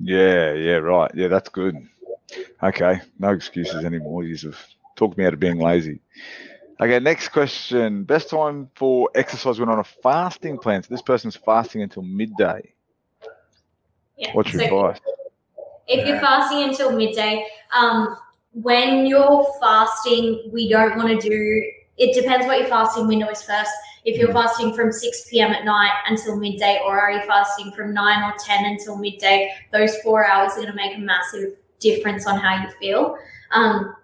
[0.00, 1.10] Yeah, yeah, right.
[1.14, 1.76] Yeah, that's good.
[2.62, 4.24] Okay, no excuses anymore.
[4.24, 4.58] You've
[4.96, 6.00] talked me out of being lazy.
[6.80, 8.04] Okay, next question.
[8.04, 10.82] Best time for exercise when on a fasting plan.
[10.82, 12.73] So this person's fasting until midday.
[14.16, 14.32] Yeah.
[14.32, 15.00] What's your so advice?
[15.86, 18.16] If you're fasting until midday, um,
[18.52, 21.70] when you're fasting, we don't want to do.
[21.98, 23.70] It depends what your fasting window is first.
[24.04, 25.52] If you're fasting from 6 p.m.
[25.52, 29.96] at night until midday, or are you fasting from 9 or 10 until midday, those
[29.98, 33.16] four hours are going to make a massive difference on how you feel.
[33.52, 33.94] Um,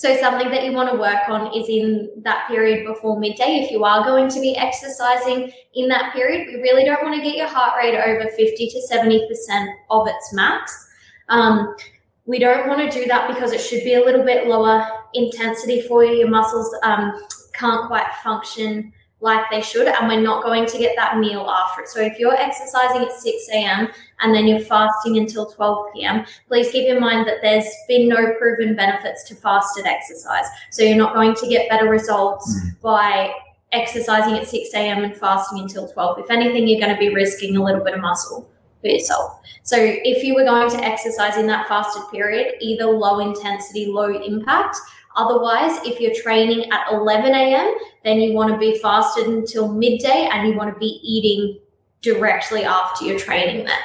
[0.00, 3.60] so something that you want to work on is in that period before midday.
[3.62, 7.20] If you are going to be exercising in that period, we really don't want to
[7.20, 10.88] get your heart rate over 50 to 70% of its max.
[11.28, 11.76] Um,
[12.24, 15.82] we don't want to do that because it should be a little bit lower intensity
[15.82, 16.12] for you.
[16.14, 17.22] Your muscles um,
[17.52, 21.82] can't quite function like they should, and we're not going to get that meal after
[21.82, 21.88] it.
[21.88, 23.88] So if you're exercising at 6 a.m.
[24.20, 28.34] and then you're fasting until 12 p.m., please keep in mind that there's been no
[28.38, 30.46] proven benefits to fasted exercise.
[30.70, 32.80] So you're not going to get better results mm.
[32.80, 33.32] by
[33.72, 35.04] exercising at 6 a.m.
[35.04, 36.20] and fasting until 12.
[36.20, 38.50] If anything, you're going to be risking a little bit of muscle
[38.80, 39.40] for yourself.
[39.62, 44.20] So if you were going to exercise in that fasted period, either low intensity, low
[44.22, 44.76] impact,
[45.16, 50.28] Otherwise, if you're training at 11 a.m., then you want to be fasted until midday
[50.32, 51.58] and you want to be eating
[52.00, 53.78] directly after your training then.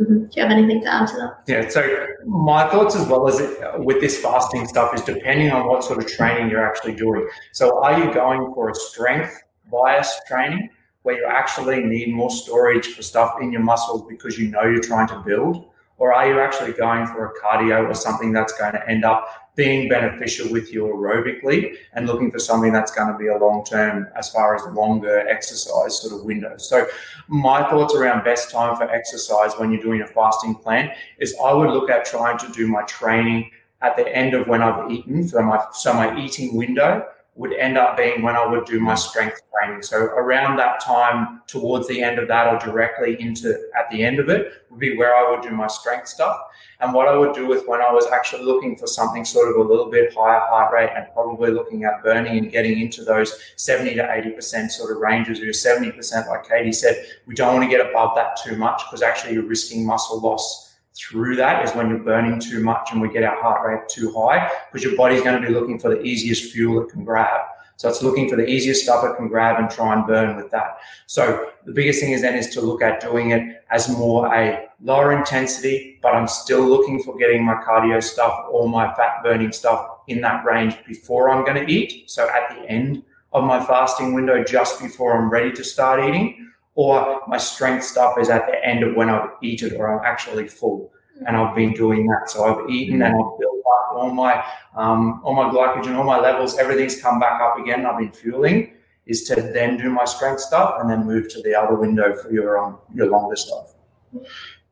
[0.00, 0.24] Mm-hmm.
[0.24, 1.42] Do you have anything to add to that?
[1.46, 5.66] Yeah, so my thoughts as well as it, with this fasting stuff is depending on
[5.66, 7.28] what sort of training you're actually doing.
[7.52, 10.70] So, are you going for a strength bias training
[11.02, 14.80] where you actually need more storage for stuff in your muscles because you know you're
[14.80, 15.68] trying to build?
[15.98, 19.28] Or are you actually going for a cardio or something that's going to end up
[19.56, 23.64] being beneficial with you aerobically and looking for something that's going to be a long
[23.64, 26.56] term as far as longer exercise sort of window.
[26.56, 26.86] So
[27.26, 31.52] my thoughts around best time for exercise when you're doing a fasting plan is I
[31.52, 33.50] would look at trying to do my training
[33.82, 35.26] at the end of when I've eaten.
[35.26, 37.04] So my so my eating window
[37.38, 38.98] would end up being when I would do my mm.
[38.98, 39.80] strength training.
[39.82, 44.18] So around that time, towards the end of that, or directly into at the end
[44.18, 46.36] of it, would be where I would do my strength stuff.
[46.80, 49.56] And what I would do with when I was actually looking for something sort of
[49.56, 53.40] a little bit higher heart rate and probably looking at burning and getting into those
[53.54, 57.70] 70 to 80% sort of ranges, or 70%, like Katie said, we don't want to
[57.70, 60.67] get above that too much because actually you're risking muscle loss
[60.98, 64.12] through that is when you're burning too much and we get our heart rate too
[64.12, 67.40] high because your body's going to be looking for the easiest fuel it can grab.
[67.76, 70.50] So it's looking for the easiest stuff it can grab and try and burn with
[70.50, 70.78] that.
[71.06, 74.68] So the biggest thing is then is to look at doing it as more a
[74.82, 79.52] lower intensity, but I'm still looking for getting my cardio stuff or my fat burning
[79.52, 82.10] stuff in that range before I'm going to eat.
[82.10, 86.50] So at the end of my fasting window, just before I'm ready to start eating
[86.78, 90.46] or my strength stuff is at the end of when I've eaten or I'm actually
[90.46, 90.92] full.
[91.26, 92.30] And I've been doing that.
[92.30, 94.44] So I've eaten and I've built up all my
[94.76, 97.84] um, all my glycogen, all my levels, everything's come back up again.
[97.84, 98.74] I've been fueling.
[99.06, 102.30] Is to then do my strength stuff and then move to the other window for
[102.30, 103.74] your um, your longer stuff.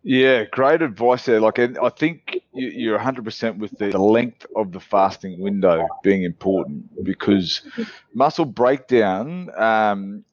[0.05, 1.41] Yeah, great advice there.
[1.41, 7.63] Like, I think you're 100% with the length of the fasting window being important because
[8.15, 10.25] muscle breakdown um,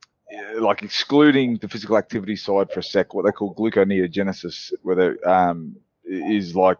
[0.59, 5.75] like excluding the physical activity side for a sec, what they call gluconeogenesis, whether um,
[6.05, 6.77] is like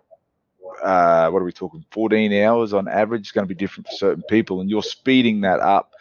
[0.81, 3.95] uh, what are we talking 14 hours on average is going to be different for
[3.95, 5.93] certain people and you're speeding that up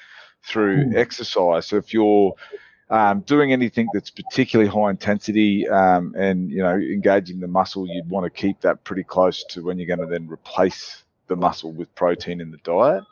[0.42, 0.96] through mm.
[0.96, 2.34] exercise so if you're
[2.90, 8.09] um, doing anything that's particularly high intensity um, and you know engaging the muscle you'd
[8.09, 11.72] want to keep that pretty close to when you're going to then replace the muscle
[11.72, 13.05] with protein in the diet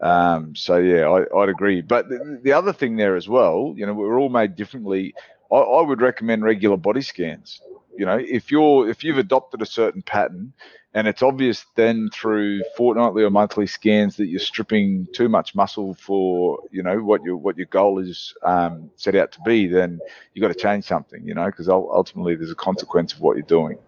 [0.00, 1.80] um, so yeah I, would agree.
[1.80, 5.14] But the, the, other thing there as well you know we're all made differently.
[5.50, 7.60] I, I would recommend regular body scans.
[7.96, 10.52] You know if you're if you've adopted a certain pattern
[10.94, 15.94] and it's obvious then through fortnightly or monthly scans that you're stripping too much muscle
[15.94, 20.00] for you know what your what your goal is um, set out to be then
[20.34, 23.46] you've got to change something you know because ultimately there's a consequence of what you're
[23.46, 23.78] doing.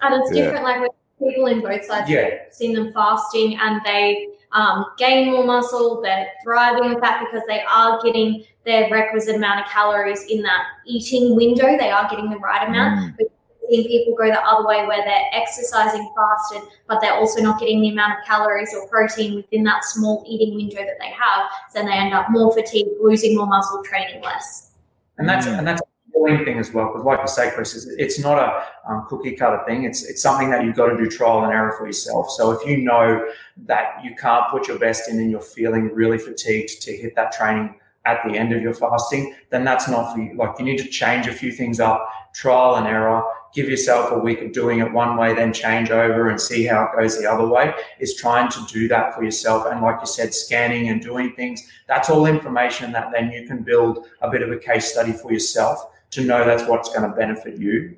[0.00, 0.44] And it's yeah.
[0.44, 2.50] different like with people in both sides yeah.
[2.50, 7.62] seen them fasting and they um, gain more muscle they're thriving with that because they
[7.68, 12.38] are getting their requisite amount of calories in that eating window they are getting the
[12.38, 13.28] right amount mm
[13.68, 17.82] Seeing people go the other way where they're exercising fasted, but they're also not getting
[17.82, 21.50] the amount of calories or protein within that small eating window that they have.
[21.70, 24.70] So then they end up more fatigued, losing more muscle, training less.
[25.18, 25.82] And that's and that's
[26.26, 29.84] thing as well, because like you say, Chris, it's not a um, cookie cutter thing.
[29.84, 32.30] It's it's something that you've got to do trial and error for yourself.
[32.30, 33.24] So if you know
[33.66, 37.32] that you can't put your best in and you're feeling really fatigued to hit that
[37.32, 40.34] training at the end of your fasting, then that's not for you.
[40.34, 44.18] Like you need to change a few things up, trial and error, give yourself a
[44.18, 47.30] week of doing it one way, then change over and see how it goes the
[47.30, 49.66] other way, is trying to do that for yourself.
[49.70, 53.62] And like you said, scanning and doing things, that's all information that then you can
[53.62, 57.16] build a bit of a case study for yourself to know that's what's going to
[57.16, 57.96] benefit you.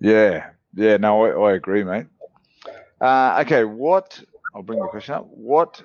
[0.00, 0.50] Yeah.
[0.74, 0.96] Yeah.
[0.96, 2.06] No, I, I agree, mate.
[3.00, 3.64] Uh, okay.
[3.64, 4.22] What,
[4.54, 5.26] I'll bring the question up.
[5.30, 5.82] What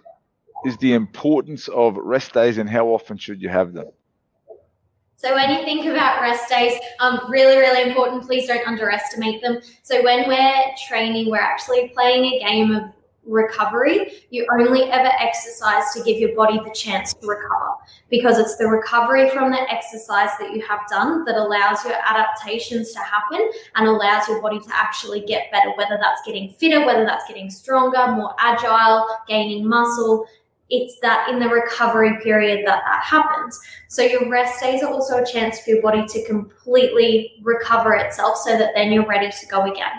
[0.66, 3.88] is the importance of rest days and how often should you have them?
[5.18, 8.24] So when you think about rest days, um, really, really important.
[8.24, 9.62] Please don't underestimate them.
[9.82, 12.84] So when we're training, we're actually playing a game of
[13.26, 14.26] recovery.
[14.30, 17.72] You only ever exercise to give your body the chance to recover
[18.10, 22.92] because it's the recovery from the exercise that you have done that allows your adaptations
[22.94, 27.06] to happen and allows your body to actually get better, whether that's getting fitter, whether
[27.06, 30.28] that's getting stronger, more agile, gaining muscle
[30.74, 33.60] it's that in the recovery period that that happens.
[33.90, 38.38] So your rest days are also a chance for your body to completely recover itself
[38.38, 39.92] so that then you're ready to go again.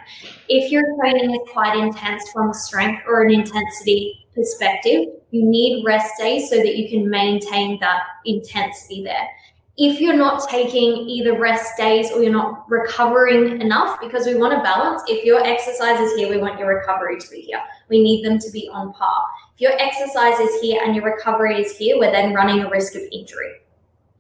[0.48, 5.84] If your training is quite intense from a strength or an intensity perspective, you need
[5.86, 9.28] rest days so that you can maintain that intensity there
[9.76, 14.54] if you're not taking either rest days or you're not recovering enough, because we want
[14.54, 15.02] to balance.
[15.08, 17.60] If your exercise is here, we want your recovery to be here.
[17.88, 19.24] We need them to be on par.
[19.54, 22.94] If your exercise is here and your recovery is here, we're then running a risk
[22.94, 23.52] of injury.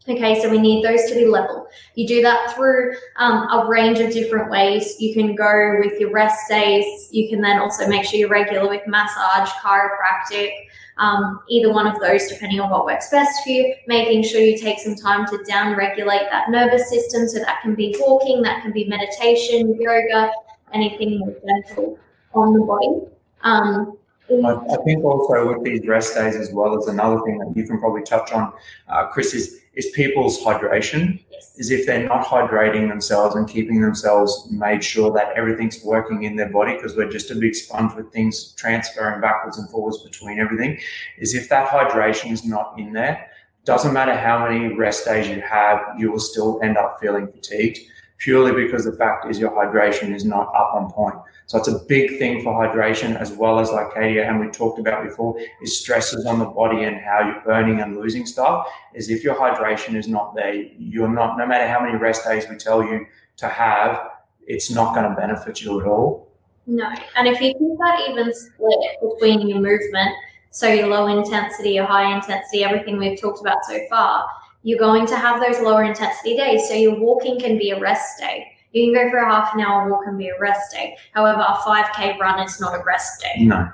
[0.06, 1.66] Okay, so we need those to be level.
[1.94, 5.00] You do that through um, a range of different ways.
[5.00, 7.08] You can go with your rest days.
[7.10, 10.50] You can then also make sure you're regular with massage, chiropractic,
[10.98, 13.74] um, either one of those, depending on what works best for you.
[13.86, 17.26] Making sure you take some time to down regulate that nervous system.
[17.26, 20.30] So that can be walking, that can be meditation, yoga,
[20.74, 21.98] anything more gentle
[22.34, 23.10] on the body.
[23.40, 23.96] Um,
[24.30, 27.78] I, think also with these rest days as well as another thing that you can
[27.78, 28.52] probably touch on,
[28.88, 31.22] uh, Chris, is is people's hydration.
[31.30, 31.54] Yes.
[31.56, 36.36] Is if they're not hydrating themselves and keeping themselves made sure that everything's working in
[36.36, 40.38] their body because we're just a big sponge with things transferring backwards and forwards between
[40.38, 40.78] everything.
[41.18, 43.30] Is if that hydration is not in there,
[43.64, 47.78] doesn't matter how many rest days you have, you will still end up feeling fatigued
[48.18, 51.16] purely because the fact is your hydration is not up on point.
[51.46, 54.78] So it's a big thing for hydration, as well as like Katie and we talked
[54.78, 58.66] about before, is stresses on the body and how you're burning and losing stuff.
[58.94, 61.36] Is if your hydration is not there, you're not.
[61.36, 63.04] No matter how many rest days we tell you
[63.36, 64.08] to have,
[64.46, 66.32] it's not going to benefit you at all.
[66.66, 70.16] No, and if you keep that even split between your movement,
[70.50, 74.26] so your low intensity, your high intensity, everything we've talked about so far,
[74.62, 76.68] you're going to have those lower intensity days.
[76.68, 79.60] So your walking can be a rest day you can go for a half an
[79.60, 80.96] hour walk and be a rest day.
[81.12, 83.44] However, a 5K run is not a rest day.
[83.44, 83.70] No.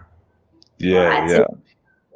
[0.79, 1.29] Yeah, right?
[1.29, 1.37] yeah.
[1.37, 1.59] So,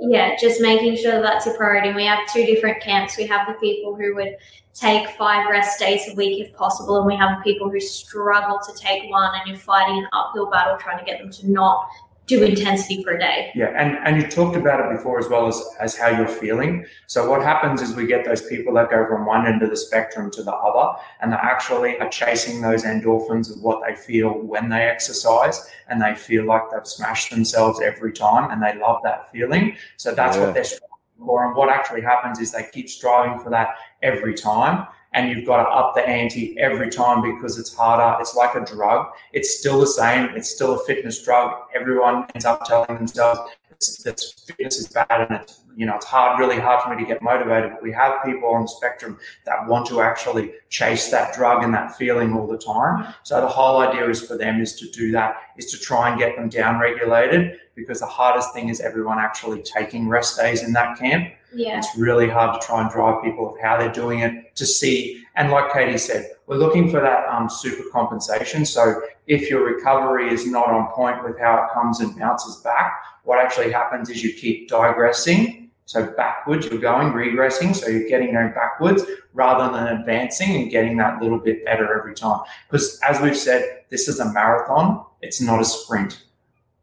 [0.01, 1.89] yeah, just making sure that's your priority.
[1.89, 3.17] And we have two different camps.
[3.17, 4.37] We have the people who would
[4.75, 8.75] take five rest days a week if possible, and we have people who struggle to
[8.75, 11.89] take one and you're fighting an uphill battle trying to get them to not
[12.27, 13.51] do intensity for a day.
[13.55, 16.87] Yeah, and, and you talked about it before as well as, as how you're feeling.
[17.07, 19.77] So what happens is we get those people that go from one end of the
[19.77, 24.31] spectrum to the other, and they actually are chasing those endorphins of what they feel
[24.31, 29.01] when they exercise, and they feel like they've smashed themselves every time, and they love
[29.05, 29.77] that feeling.
[29.97, 30.45] So that's yeah.
[30.45, 31.45] what they're striving for.
[31.47, 35.63] and what actually happens is they keep striving for that every time and you've got
[35.63, 38.21] to up the ante every time because it's harder.
[38.21, 39.07] It's like a drug.
[39.33, 40.31] It's still the same.
[40.37, 41.53] It's still a fitness drug.
[41.75, 43.41] Everyone ends up telling themselves
[43.71, 47.07] it's fitness is bad and it's you know it's hard, really hard for me to
[47.07, 47.73] get motivated.
[47.73, 51.75] But we have people on the spectrum that want to actually chase that drug and
[51.75, 53.13] that feeling all the time.
[53.23, 56.19] So the whole idea is for them is to do that, is to try and
[56.19, 60.73] get them down regulated because the hardest thing is everyone actually taking rest days in
[60.75, 61.33] that camp.
[61.55, 61.79] Yeah.
[61.79, 65.25] It's really hard to try and drive people of how they're doing it to see.
[65.37, 68.67] And like Katie said, we're looking for that um, super compensation.
[68.67, 73.03] So if your recovery is not on point with how it comes and bounces back,
[73.25, 75.71] what actually happens is you keep digressing.
[75.87, 77.75] So backwards, you're going, regressing.
[77.75, 79.03] So you're getting going backwards
[79.33, 82.41] rather than advancing and getting that little bit better every time.
[82.71, 86.23] Because as we've said, this is a marathon, it's not a sprint.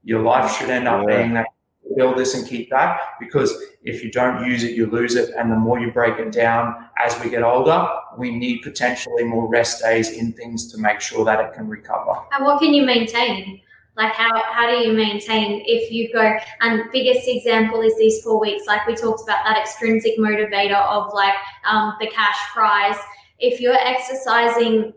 [0.04, 1.48] Your life should end up being that
[1.96, 3.54] build this and keep that because
[3.84, 5.34] if you don't use it, you lose it.
[5.36, 9.48] And the more you break it down as we get older, we need potentially more
[9.48, 12.14] rest days in things to make sure that it can recover.
[12.32, 13.62] And what can you maintain?
[13.98, 18.40] Like how, how do you maintain if you go and biggest example is these four
[18.40, 22.96] weeks, like we talked about that extrinsic motivator of like um, the cash prize.
[23.40, 24.94] If you're exercising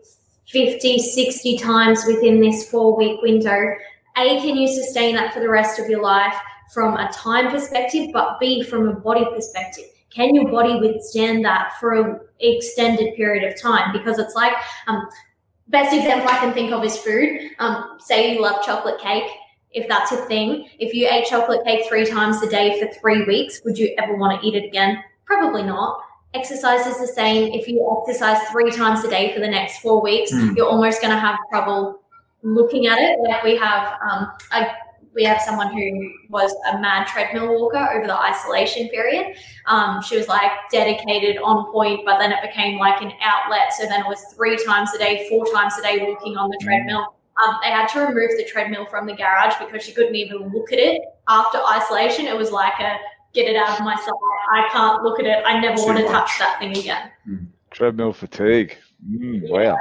[0.47, 3.75] 50, 60 times within this four week window,
[4.17, 6.35] A, can you sustain that for the rest of your life?
[6.75, 9.85] From a time perspective, but B, from a body perspective.
[10.13, 13.93] Can your body withstand that for an extended period of time?
[13.93, 14.53] Because it's like,
[14.87, 15.07] um,
[15.69, 17.51] best example I can think of is food.
[17.59, 19.23] Um, say you love chocolate cake.
[19.71, 23.23] If that's a thing, if you ate chocolate cake three times a day for three
[23.23, 25.01] weeks, would you ever want to eat it again?
[25.25, 26.01] Probably not.
[26.33, 27.53] Exercise is the same.
[27.53, 30.55] If you exercise three times a day for the next four weeks, mm.
[30.57, 32.01] you're almost going to have trouble
[32.43, 33.19] looking at it.
[33.21, 34.67] Like we have um, a
[35.15, 39.37] we have someone who was a mad treadmill walker over the isolation period.
[39.65, 43.73] Um, she was like dedicated, on point, but then it became like an outlet.
[43.73, 46.59] So then it was three times a day, four times a day walking on the
[46.61, 47.15] treadmill.
[47.43, 50.71] Um, they had to remove the treadmill from the garage because she couldn't even look
[50.71, 52.25] at it after isolation.
[52.25, 52.97] It was like a
[53.33, 54.13] get it out of my sight.
[54.53, 55.43] I can't look at it.
[55.45, 57.11] I never Too want to touch that thing again.
[57.27, 57.47] Mm.
[57.71, 58.77] Treadmill fatigue.
[59.05, 59.77] Mm, wow.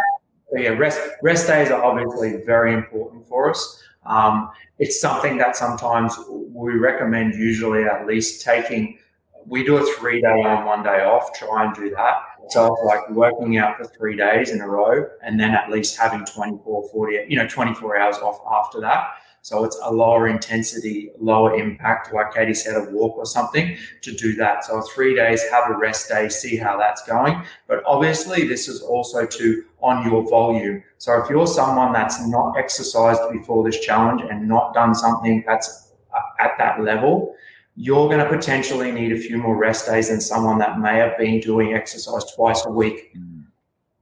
[0.53, 3.81] yeah, rest rest days are obviously very important for us.
[4.05, 8.99] Um, it's something that sometimes we recommend usually at least taking
[9.47, 12.23] we do a three day on one day off try and do that.
[12.49, 15.97] So it's like working out for three days in a row and then at least
[15.97, 19.15] having 24 40 you know 24 hours off after that
[19.45, 24.13] so it's a lower intensity, lower impact, like Katie said, a walk or something to
[24.15, 24.65] do that.
[24.65, 27.43] So three days, have a rest day, see how that's going.
[27.69, 30.83] But obviously, this is also to on your volume.
[30.97, 35.93] So if you're someone that's not exercised before this challenge and not done something that's
[36.41, 37.35] at that level,
[37.77, 41.19] you're going to potentially need a few more rest days than someone that may have
[41.19, 43.15] been doing exercise twice a week.
[43.15, 43.34] Mm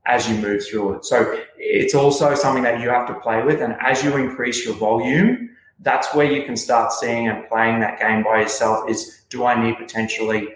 [0.07, 1.05] as you move through it.
[1.05, 3.61] So it's also something that you have to play with.
[3.61, 5.51] And as you increase your volume,
[5.81, 9.61] that's where you can start seeing and playing that game by yourself is do I
[9.63, 10.49] need potentially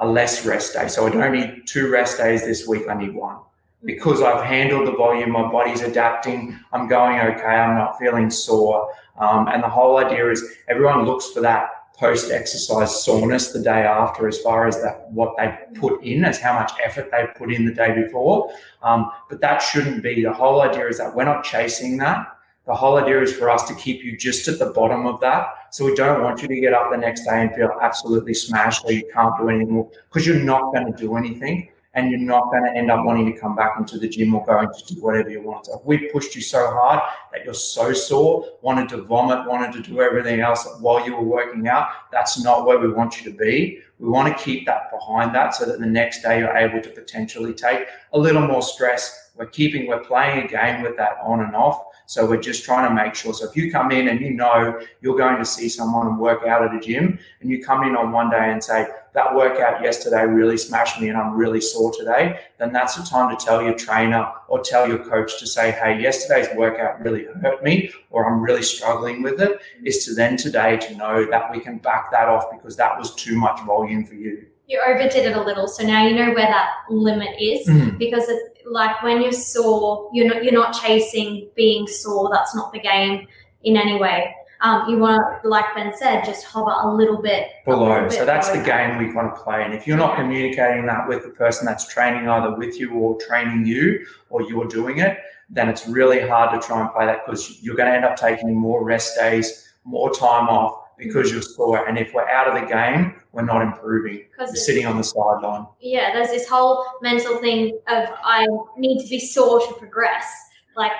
[0.00, 0.88] a less rest day?
[0.88, 3.38] So I don't need two rest days this week, I need one.
[3.84, 8.88] Because I've handled the volume, my body's adapting, I'm going okay, I'm not feeling sore.
[9.18, 13.82] Um, and the whole idea is everyone looks for that post exercise soreness the day
[13.82, 17.52] after as far as that what they put in as how much effort they put
[17.52, 18.52] in the day before.
[18.82, 22.26] Um, but that shouldn't be the whole idea is that we're not chasing that.
[22.66, 25.46] The whole idea is for us to keep you just at the bottom of that.
[25.70, 28.84] So we don't want you to get up the next day and feel absolutely smashed
[28.84, 32.20] or you can't do anything more because you're not going to do anything and you're
[32.20, 34.94] not going to end up wanting to come back into the gym or going to
[34.94, 35.64] do whatever you want.
[35.66, 37.00] So if we pushed you so hard
[37.32, 41.24] that you're so sore, wanted to vomit, wanted to do everything else while you were
[41.24, 43.80] working out, that's not where we want you to be.
[43.98, 46.90] We want to keep that behind that so that the next day you're able to
[46.90, 49.30] potentially take a little more stress.
[49.34, 51.82] We're keeping, we're playing a game with that on and off.
[52.08, 53.34] So we're just trying to make sure.
[53.34, 56.46] So if you come in and you know you're going to see someone and work
[56.46, 58.86] out at a gym, and you come in on one day and say,
[59.16, 63.34] that workout yesterday really smashed me and I'm really sore today, then that's the time
[63.34, 67.64] to tell your trainer or tell your coach to say, hey, yesterday's workout really hurt
[67.64, 71.60] me or I'm really struggling with it, is to then today to know that we
[71.60, 74.44] can back that off because that was too much volume for you.
[74.66, 77.96] You overdid it a little, so now you know where that limit is mm.
[77.96, 82.28] because it, like when you're sore, you're not you're not chasing being sore.
[82.32, 83.28] That's not the game
[83.62, 87.48] in any way um, you want to, like Ben said, just hover a little bit
[87.64, 87.88] below.
[87.88, 89.62] Little bit so that's the game we want to play.
[89.62, 93.18] And if you're not communicating that with the person that's training either with you or
[93.20, 95.18] training you, or you're doing it,
[95.50, 98.16] then it's really hard to try and play that because you're going to end up
[98.16, 101.86] taking more rest days, more time off because you're sore.
[101.86, 104.24] And if we're out of the game, we're not improving.
[104.38, 105.66] We're Because sitting on the sideline.
[105.80, 108.46] yeah, there's this whole mental thing of I
[108.76, 110.26] need to be sore to progress.
[110.74, 110.92] Like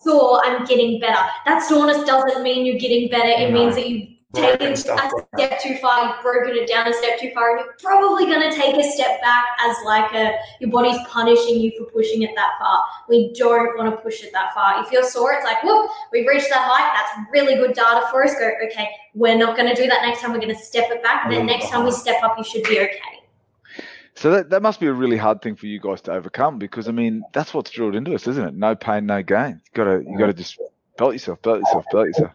[0.00, 1.20] Sore, I'm getting better.
[1.44, 3.28] That soreness doesn't mean you're getting better.
[3.28, 3.58] It No.
[3.58, 7.30] means that you've taken a step too far, you've broken it down a step too
[7.32, 10.98] far, and you're probably going to take a step back as like a your body's
[11.08, 12.82] punishing you for pushing it that far.
[13.08, 14.84] We don't want to push it that far.
[14.84, 16.92] If you're sore, it's like, whoop, we've reached that height.
[16.94, 18.34] That's really good data for us.
[18.34, 20.32] Go, okay, we're not going to do that next time.
[20.32, 21.24] We're going to step it back.
[21.24, 23.17] And then next time we step up, you should be okay.
[24.18, 26.88] So that, that must be a really hard thing for you guys to overcome because
[26.88, 28.54] I mean that's what's drilled into us, isn't it?
[28.54, 29.60] No pain, no gain.
[29.64, 30.58] You gotta you gotta just
[30.96, 32.32] belt yourself, belt yourself, belt yourself.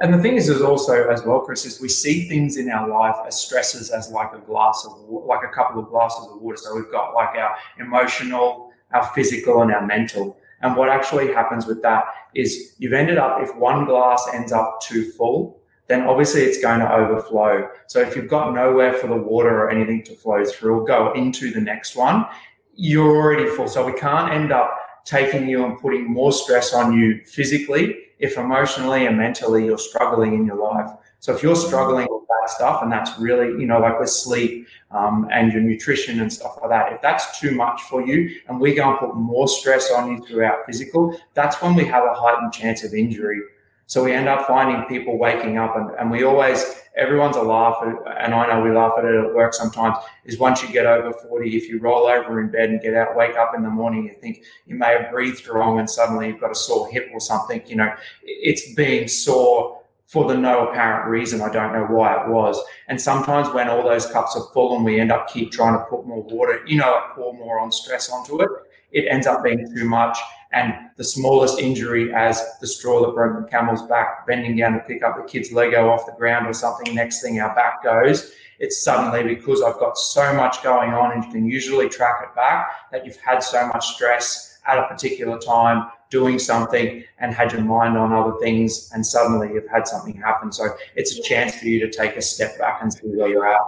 [0.00, 2.88] And the thing is, is also as well, Chris, is we see things in our
[2.88, 6.56] life as stresses as like a glass of like a couple of glasses of water.
[6.56, 10.38] So we've got like our emotional, our physical, and our mental.
[10.62, 12.04] And what actually happens with that
[12.34, 15.57] is you've ended up if one glass ends up too full,
[15.88, 17.68] then obviously it's going to overflow.
[17.86, 21.12] So if you've got nowhere for the water or anything to flow through or go
[21.14, 22.26] into the next one,
[22.74, 23.68] you're already full.
[23.68, 24.70] So we can't end up
[25.04, 30.34] taking you and putting more stress on you physically if emotionally and mentally you're struggling
[30.34, 30.90] in your life.
[31.20, 34.66] So if you're struggling with that stuff, and that's really, you know, like with sleep
[34.90, 38.60] um, and your nutrition and stuff like that, if that's too much for you and
[38.60, 42.14] we go and put more stress on you throughout physical, that's when we have a
[42.14, 43.40] heightened chance of injury.
[43.88, 46.62] So we end up finding people waking up and, and we always,
[46.94, 50.62] everyone's a laugh, and I know we laugh at it at work sometimes, is once
[50.62, 53.52] you get over 40, if you roll over in bed and get out, wake up
[53.56, 56.54] in the morning, you think you may have breathed wrong and suddenly you've got a
[56.54, 57.90] sore hip or something, you know,
[58.24, 61.40] it's being sore for the no apparent reason.
[61.40, 62.62] I don't know why it was.
[62.88, 65.84] And sometimes when all those cups are full and we end up keep trying to
[65.86, 68.50] put more water, you know, pour more on stress onto it,
[68.92, 70.18] it ends up being too much.
[70.52, 74.80] And the smallest injury as the straw that broke the camel's back, bending down to
[74.80, 78.32] pick up the kid's Lego off the ground or something, next thing our back goes,
[78.58, 82.34] it's suddenly because I've got so much going on and you can usually track it
[82.34, 87.52] back that you've had so much stress at a particular time doing something and had
[87.52, 90.50] your mind on other things and suddenly you've had something happen.
[90.50, 93.46] So it's a chance for you to take a step back and see where you're
[93.46, 93.60] at.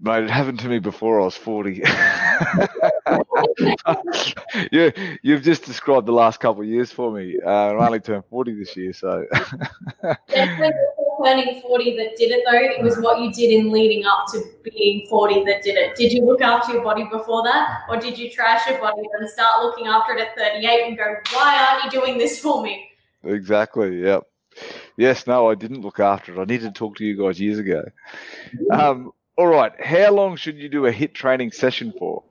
[0.00, 1.74] Mate, it happened to me before I was 40.
[4.72, 4.90] yeah,
[5.22, 7.38] you've just described the last couple of years for me.
[7.44, 9.24] Uh, I only turned 40 this year, so
[10.28, 12.58] Definitely not turning 40 that did it though.
[12.58, 15.94] It was what you did in leading up to being 40 that did it.
[15.96, 17.82] Did you look after your body before that?
[17.88, 21.14] Or did you trash your body and start looking after it at 38 and go,
[21.32, 22.90] why aren't you doing this for me?
[23.24, 24.02] exactly.
[24.02, 24.24] Yep.
[24.96, 26.40] Yes, no, I didn't look after it.
[26.40, 27.84] I needed to talk to you guys years ago.
[28.70, 29.72] Um, all right.
[29.84, 32.22] How long should you do a HIIT training session for?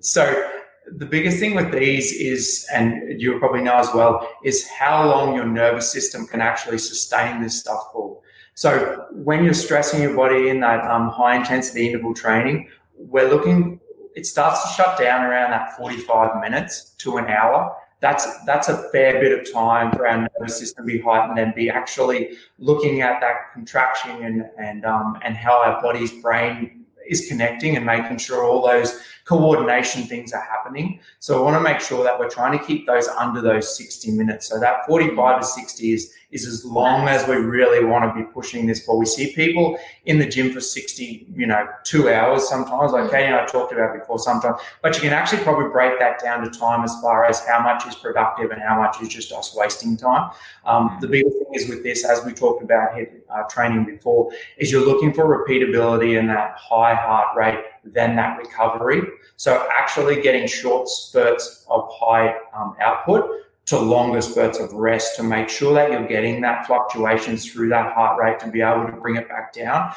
[0.00, 0.48] So
[0.86, 5.34] the biggest thing with these is, and you probably know as well, is how long
[5.34, 8.20] your nervous system can actually sustain this stuff for.
[8.54, 13.80] So when you're stressing your body in that um, high intensity interval training, we're looking.
[14.14, 17.74] It starts to shut down around that 45 minutes to an hour.
[18.00, 21.54] That's that's a fair bit of time for our nervous system to be heightened and
[21.54, 27.26] be actually looking at that contraction and and um, and how our body's brain is
[27.28, 31.00] connecting and making sure all those coordination things are happening.
[31.18, 34.12] So I want to make sure that we're trying to keep those under those 60
[34.12, 34.48] minutes.
[34.48, 38.30] So that 45 to 60 is, is as long as we really want to be
[38.30, 38.96] pushing this for.
[38.96, 43.26] We see people in the gym for 60, you know, two hours sometimes, like Katie
[43.26, 46.58] and I talked about before sometimes, but you can actually probably break that down to
[46.58, 49.96] time as far as how much is productive and how much is just us wasting
[49.96, 50.30] time.
[50.64, 54.30] Um, the biggest thing is with this, as we talked about HIIT, uh, training before,
[54.58, 59.02] is you're looking for repeatability and that high heart rate, then that recovery.
[59.36, 65.22] So actually getting short spurts of high um, output to longer spurts of rest to
[65.22, 68.92] make sure that you're getting that fluctuations through that heart rate to be able to
[68.92, 69.92] bring it back down.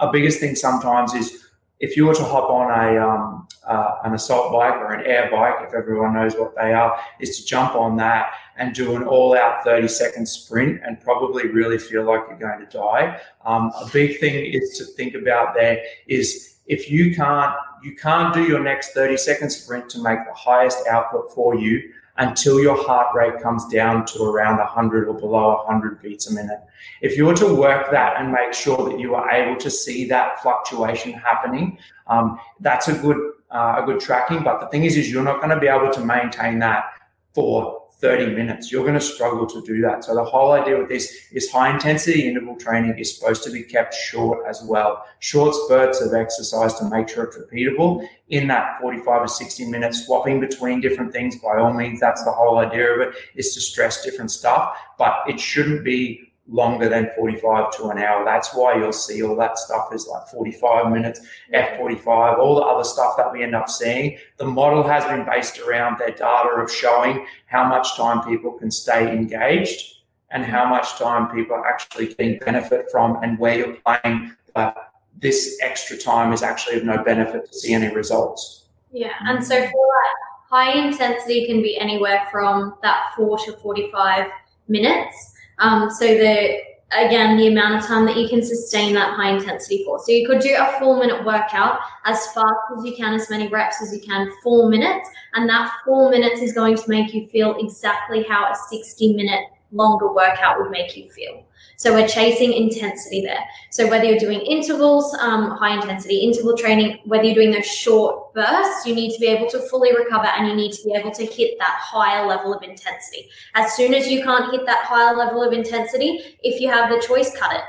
[0.00, 1.46] A biggest thing sometimes is
[1.80, 5.28] if you were to hop on a um, uh, an assault bike or an air
[5.30, 9.02] bike, if everyone knows what they are, is to jump on that and do an
[9.02, 13.20] all-out 30-second sprint and probably really feel like you're going to die.
[13.44, 18.34] Um, a big thing is to think about there is if you can't you can't
[18.34, 22.82] do your next 30 second sprint to make the highest output for you until your
[22.86, 26.60] heart rate comes down to around 100 or below 100 beats a minute.
[27.02, 30.06] If you were to work that and make sure that you are able to see
[30.08, 34.42] that fluctuation happening, um, that's a good uh, a good tracking.
[34.42, 36.84] But the thing is, is you're not going to be able to maintain that
[37.32, 38.70] for 30 minutes.
[38.70, 40.04] You're going to struggle to do that.
[40.04, 43.62] So the whole idea with this is high intensity interval training is supposed to be
[43.62, 45.04] kept short as well.
[45.20, 50.04] Short spurts of exercise to make sure it's repeatable in that 45 or 60 minutes,
[50.04, 51.36] swapping between different things.
[51.36, 55.14] By all means, that's the whole idea of it is to stress different stuff, but
[55.26, 58.24] it shouldn't be longer than 45 to an hour.
[58.24, 61.20] That's why you'll see all that stuff is like 45 minutes,
[61.52, 64.18] F45, all the other stuff that we end up seeing.
[64.36, 68.70] The model has been based around their data of showing how much time people can
[68.70, 69.96] stay engaged
[70.30, 74.72] and how much time people are actually getting benefit from and where you're playing uh,
[75.18, 78.66] this extra time is actually of no benefit to see any results.
[78.92, 80.14] Yeah, and so for that,
[80.48, 84.30] high intensity can be anywhere from that 4 to 45
[84.68, 86.60] minutes um, so the
[86.92, 89.98] again the amount of time that you can sustain that high intensity for.
[89.98, 93.48] So you could do a four minute workout as fast as you can, as many
[93.48, 97.26] reps as you can, four minutes, and that four minutes is going to make you
[97.28, 101.45] feel exactly how a 60 minute longer workout would make you feel.
[101.76, 103.40] So we're chasing intensity there.
[103.70, 108.32] So whether you're doing intervals, um, high intensity interval training, whether you're doing those short
[108.32, 111.10] bursts, you need to be able to fully recover and you need to be able
[111.12, 113.28] to hit that higher level of intensity.
[113.54, 117.04] As soon as you can't hit that higher level of intensity, if you have the
[117.06, 117.64] choice, cut it.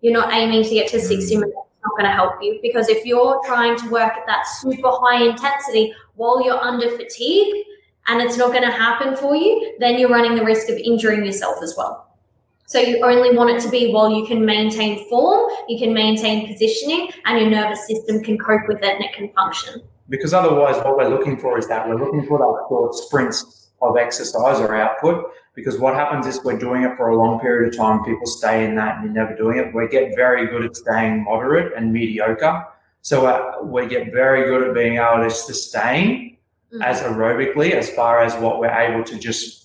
[0.00, 1.56] You're not aiming to get to 60 minutes.
[1.56, 4.90] It's not going to help you because if you're trying to work at that super
[4.90, 7.64] high intensity while you're under fatigue
[8.08, 11.24] and it's not going to happen for you, then you're running the risk of injuring
[11.24, 12.03] yourself as well.
[12.66, 16.46] So you only want it to be while you can maintain form, you can maintain
[16.46, 19.82] positioning, and your nervous system can cope with it and it can function.
[20.08, 23.96] Because otherwise, what we're looking for is that we're looking for that short sprints of
[23.96, 25.30] exercise or output.
[25.54, 28.64] Because what happens is we're doing it for a long period of time, people stay
[28.64, 29.72] in that and you're never doing it.
[29.72, 32.64] We get very good at staying moderate and mediocre.
[33.02, 36.38] So uh, we get very good at being able to sustain
[36.72, 36.82] mm-hmm.
[36.82, 39.63] as aerobically as far as what we're able to just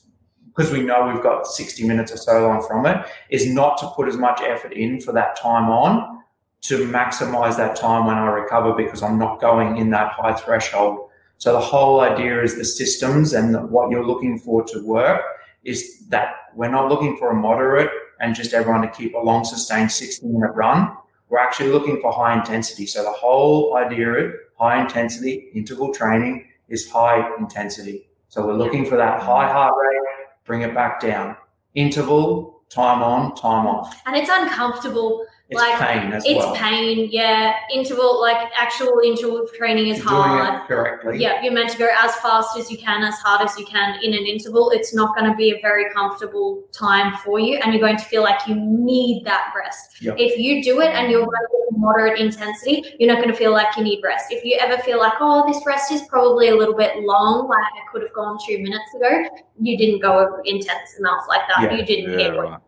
[0.59, 3.87] because we know we've got 60 minutes or so on from it, is not to
[3.95, 6.21] put as much effort in for that time on
[6.59, 11.11] to maximize that time when I recover because I'm not going in that high threshold.
[11.37, 15.21] So the whole idea is the systems and what you're looking for to work
[15.63, 17.89] is that we're not looking for a moderate
[18.19, 20.91] and just everyone to keep a long sustained 60 minute run.
[21.29, 22.85] We're actually looking for high intensity.
[22.85, 28.09] So the whole idea of high intensity interval training is high intensity.
[28.27, 30.18] So we're looking for that high heart rate,
[30.49, 31.37] bring it back down.
[31.75, 34.01] Interval, time on, time off.
[34.07, 35.23] And it's uncomfortable.
[35.51, 36.51] It's like, pain as it's well.
[36.53, 37.55] It's pain, yeah.
[37.73, 40.67] Interval, like actual interval training is hard.
[40.67, 41.17] correctly.
[41.17, 43.99] Yeah, you're meant to go as fast as you can, as hard as you can
[44.03, 44.69] in an interval.
[44.69, 48.05] It's not going to be a very comfortable time for you, and you're going to
[48.05, 50.01] feel like you need that rest.
[50.01, 50.17] Yep.
[50.19, 53.75] If you do it and you're running moderate intensity, you're not going to feel like
[53.75, 54.31] you need rest.
[54.31, 57.63] If you ever feel like, oh, this rest is probably a little bit long, like
[57.63, 59.27] I could have gone two minutes ago,
[59.59, 61.71] you didn't go intense enough like that.
[61.71, 61.77] Yeah.
[61.77, 62.59] You didn't Yeah, hit right.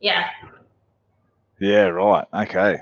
[0.00, 0.26] Yeah.
[1.60, 2.26] Yeah, right.
[2.32, 2.78] Okay.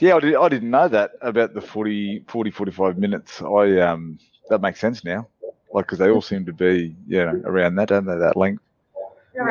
[0.00, 3.42] Yeah, I, did, I didn't know that about the 40, 40, 45 minutes.
[3.42, 5.28] I um that makes sense now.
[5.72, 8.16] Like because they all seem to be yeah around that, don't they?
[8.16, 8.62] That length.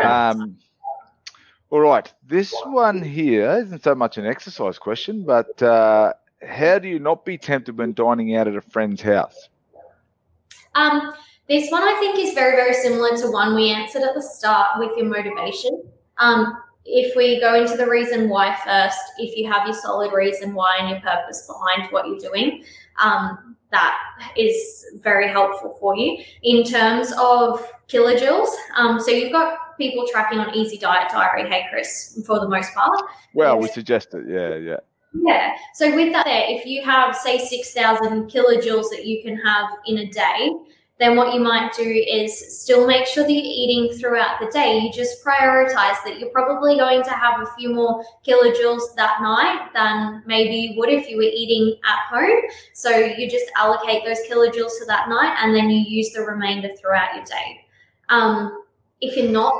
[0.03, 0.57] Um,
[1.69, 2.11] all right.
[2.25, 7.25] This one here isn't so much an exercise question, but uh, how do you not
[7.25, 9.49] be tempted when dining out at a friend's house?
[10.75, 11.13] Um,
[11.47, 14.79] this one I think is very, very similar to one we answered at the start
[14.79, 15.83] with your motivation.
[16.17, 16.57] Um,
[16.87, 20.77] if we go into the reason why first, if you have your solid reason why
[20.79, 22.63] and your purpose behind what you're doing,
[23.01, 23.97] um, that
[24.37, 26.23] is very helpful for you.
[26.43, 31.65] In terms of kilojoules, um, so you've got people tracking on Easy Diet Diary, hey
[31.69, 33.03] Chris, for the most part.
[33.33, 34.23] Well, we suggest it.
[34.27, 34.77] Yeah, yeah.
[35.13, 35.55] Yeah.
[35.73, 39.69] So with that there, if you have say six thousand kilojoules that you can have
[39.85, 40.51] in a day,
[40.99, 44.79] then what you might do is still make sure that you're eating throughout the day.
[44.79, 49.69] You just prioritize that you're probably going to have a few more kilojoules that night
[49.73, 52.41] than maybe you would if you were eating at home.
[52.73, 56.69] So you just allocate those kilojoules to that night and then you use the remainder
[56.79, 57.65] throughout your day.
[58.09, 58.63] Um,
[58.99, 59.53] if you're not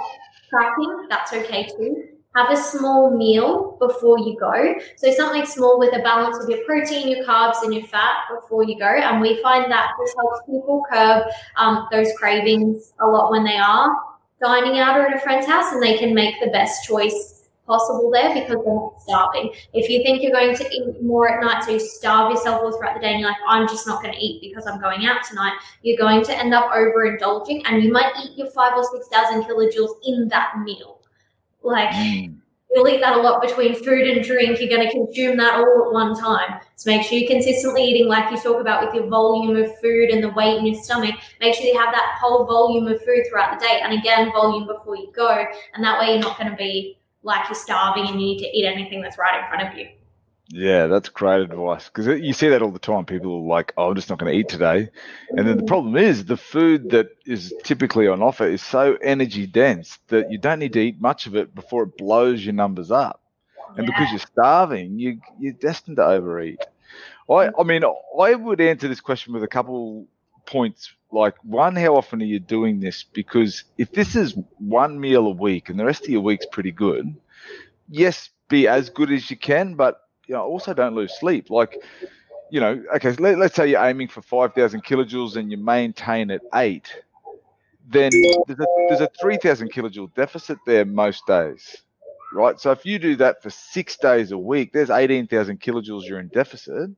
[0.49, 4.75] tracking, that's okay too have a small meal before you go.
[4.95, 8.63] So something small with a balance of your protein, your carbs, and your fat before
[8.63, 8.85] you go.
[8.85, 11.23] And we find that this helps people curb
[11.57, 13.89] um, those cravings a lot when they are
[14.39, 18.09] dining out or at a friend's house, and they can make the best choice possible
[18.11, 19.51] there because they're not starving.
[19.73, 22.77] If you think you're going to eat more at night, so you starve yourself all
[22.77, 25.05] throughout the day, and you're like, I'm just not going to eat because I'm going
[25.07, 28.83] out tonight, you're going to end up overindulging, and you might eat your five or
[28.83, 30.96] six thousand kilojoules in that meal.
[31.63, 32.35] Like, Mm.
[32.71, 34.59] you'll eat that a lot between food and drink.
[34.59, 36.59] You're going to consume that all at one time.
[36.75, 40.09] So make sure you're consistently eating, like you talk about with your volume of food
[40.09, 41.15] and the weight in your stomach.
[41.41, 43.79] Make sure you have that whole volume of food throughout the day.
[43.81, 45.45] And again, volume before you go.
[45.73, 48.57] And that way you're not going to be like you're starving and you need to
[48.57, 49.87] eat anything that's right in front of you.
[50.49, 53.05] Yeah, that's great advice because you see that all the time.
[53.05, 54.89] People are like, "Oh, I'm just not going to eat today,"
[55.31, 55.67] and then the mm.
[55.67, 60.37] problem is the food that is typically on offer is so energy dense that you
[60.37, 63.21] don't need to eat much of it before it blows your numbers up.
[63.75, 63.93] And yeah.
[63.93, 66.61] because you're starving, you you're destined to overeat.
[67.29, 67.51] I mm.
[67.59, 70.07] I mean, I would answer this question with a couple
[70.45, 70.93] points.
[71.11, 73.03] Like one, how often are you doing this?
[73.03, 76.71] Because if this is one meal a week and the rest of your week's pretty
[76.71, 77.15] good,
[77.89, 81.49] yes, be as good as you can, but you know, also don't lose sleep.
[81.49, 81.81] Like,
[82.49, 86.41] you know, okay, let, us say you're aiming for 5,000 kilojoules and you maintain at
[86.55, 86.93] eight,
[87.89, 88.11] then
[88.47, 91.77] there's a, there's a 3,000 kilojoule deficit there most days,
[92.33, 92.59] right?
[92.59, 96.27] So if you do that for six days a week, there's 18,000 kilojoules you're in
[96.29, 96.91] deficit.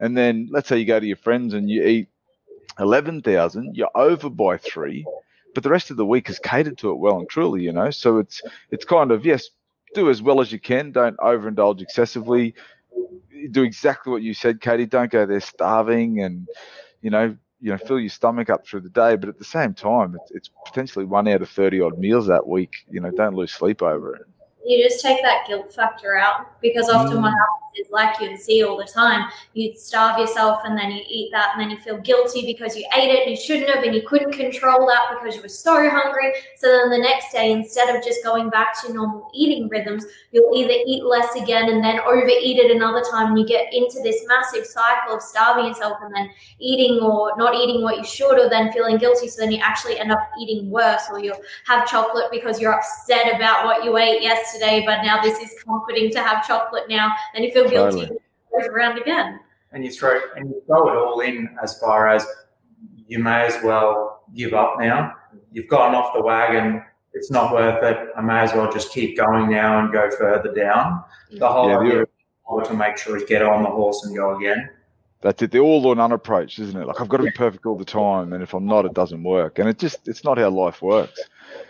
[0.00, 2.08] And then let's say you go to your friends and you eat
[2.80, 5.06] 11,000, you're over by three,
[5.54, 7.90] but the rest of the week is catered to it well and truly, you know?
[7.90, 9.50] So it's, it's kind of, yes,
[9.94, 10.92] do as well as you can.
[10.92, 12.54] Don't overindulge excessively.
[13.50, 14.86] Do exactly what you said, Katie.
[14.86, 16.48] Don't go there starving and,
[17.02, 19.16] you know, you know, fill your stomach up through the day.
[19.16, 22.46] But at the same time, it's, it's potentially one out of 30 odd meals that
[22.46, 22.84] week.
[22.90, 24.26] You know, don't lose sleep over it
[24.64, 27.22] you just take that guilt factor out because often mm.
[27.22, 31.02] what happens is like you'd see all the time you starve yourself and then you
[31.08, 33.82] eat that and then you feel guilty because you ate it and you shouldn't have
[33.82, 36.32] and you couldn't control that because you were so hungry.
[36.56, 40.54] So then the next day instead of just going back to normal eating rhythms you'll
[40.56, 44.24] either eat less again and then overeat it another time and you get into this
[44.26, 48.48] massive cycle of starving yourself and then eating or not eating what you should or
[48.48, 49.28] then feeling guilty.
[49.28, 53.34] So then you actually end up eating worse or you'll have chocolate because you're upset
[53.34, 57.14] about what you ate yesterday yesterday, but now this is comforting to have chocolate now.
[57.34, 58.18] and you feel guilty totally.
[58.52, 59.40] goes around again.
[59.72, 62.24] And you throw and you throw it all in as far as
[63.08, 65.14] you may as well give up now.
[65.52, 66.82] You've gotten off the wagon.
[67.12, 68.08] It's not worth it.
[68.16, 71.04] I may as well just keep going now and go further down.
[71.32, 71.38] Mm.
[71.40, 72.06] The whole yeah, idea
[72.64, 74.68] to make sure you get on the horse and go again.
[75.22, 75.50] That's it.
[75.50, 76.86] The all or none approach, isn't it?
[76.86, 79.22] Like I've got to be perfect all the time, and if I'm not, it doesn't
[79.22, 79.58] work.
[79.58, 81.20] And it just it's not how life works.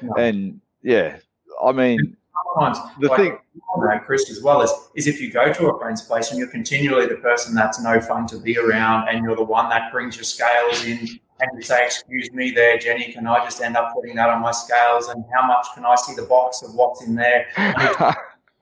[0.03, 0.13] No.
[0.15, 1.19] And yeah,
[1.65, 2.17] I mean,
[2.55, 3.39] sometimes the like, thing,
[3.77, 6.49] right, Chris, as well is is if you go to a friend's place and you're
[6.49, 10.17] continually the person that's no fun to be around, and you're the one that brings
[10.17, 10.99] your scales in,
[11.41, 14.41] and you say, "Excuse me, there, Jenny, can I just end up putting that on
[14.41, 15.09] my scales?
[15.09, 17.47] And how much can I see the box of what's in there?"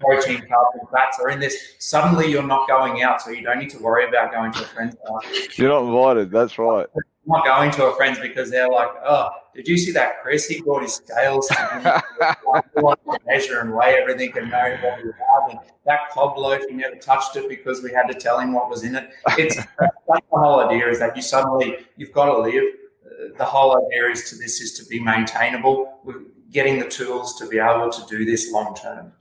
[0.03, 1.75] protein, carbs, and fats are in this.
[1.79, 4.67] Suddenly, you're not going out, so you don't need to worry about going to a
[4.67, 5.59] friend's house.
[5.59, 6.31] You're not invited.
[6.31, 6.87] That's right.
[6.95, 10.47] I'm not going to a friend's because they're like, oh, did you see that Chris?
[10.47, 12.03] He brought his scales to
[13.27, 15.51] measure and weigh everything and know what we have.
[15.51, 18.71] And that cob loaf, he never touched it because we had to tell him what
[18.71, 19.11] was in it.
[19.39, 22.65] It's the whole idea is that you suddenly you've got to live.
[23.05, 26.01] Uh, the whole idea is to this is to be maintainable.
[26.05, 29.13] We're getting the tools to be able to do this long term.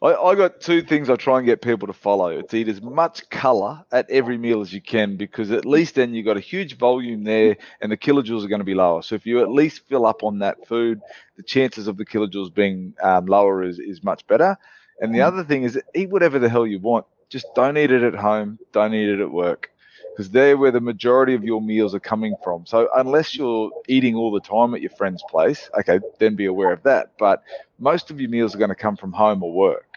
[0.00, 2.28] I, I got two things I try and get people to follow.
[2.28, 6.14] It's eat as much color at every meal as you can because at least then
[6.14, 9.02] you've got a huge volume there and the kilojoules are going to be lower.
[9.02, 11.00] So if you at least fill up on that food,
[11.36, 14.56] the chances of the kilojoules being um, lower is, is much better.
[15.00, 15.26] And the mm.
[15.26, 17.06] other thing is eat whatever the hell you want.
[17.28, 18.58] Just don't eat it at home.
[18.72, 19.70] Don't eat it at work
[20.12, 22.66] because they're where the majority of your meals are coming from.
[22.66, 26.72] So unless you're eating all the time at your friend's place, okay, then be aware
[26.72, 27.12] of that.
[27.18, 27.42] But
[27.78, 29.87] most of your meals are going to come from home or work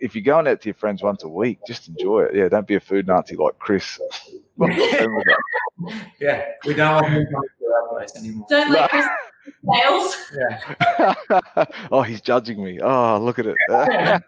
[0.00, 2.34] if you're going out to your friends once a week, just enjoy it.
[2.34, 4.00] Yeah, don't be a food Nazi like Chris.
[6.20, 8.46] yeah, we don't want him coming to our place anymore.
[8.48, 9.06] Don't let Chris
[9.72, 10.16] fails.
[10.38, 11.14] Yeah.
[11.92, 12.80] oh, he's judging me.
[12.80, 13.56] Oh, look at it.
[13.70, 14.20] yeah,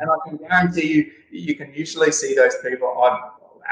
[0.00, 2.94] and I can guarantee you, you can usually see those people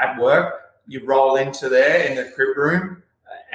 [0.01, 0.61] at work.
[0.87, 3.03] You roll into there in the crib room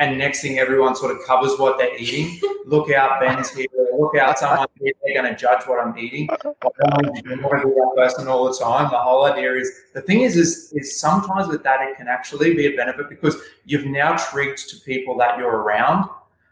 [0.00, 2.40] and next thing everyone sort of covers what they're eating.
[2.66, 3.66] Look out, Ben's here.
[4.00, 4.66] Look out, someone.
[4.80, 6.28] They're going to judge what I'm eating.
[6.30, 8.90] I don't want to be that person all the time.
[8.90, 12.54] The whole idea is the thing is, is, is sometimes with that it can actually
[12.54, 16.08] be a benefit because you've now triggered to people that you're around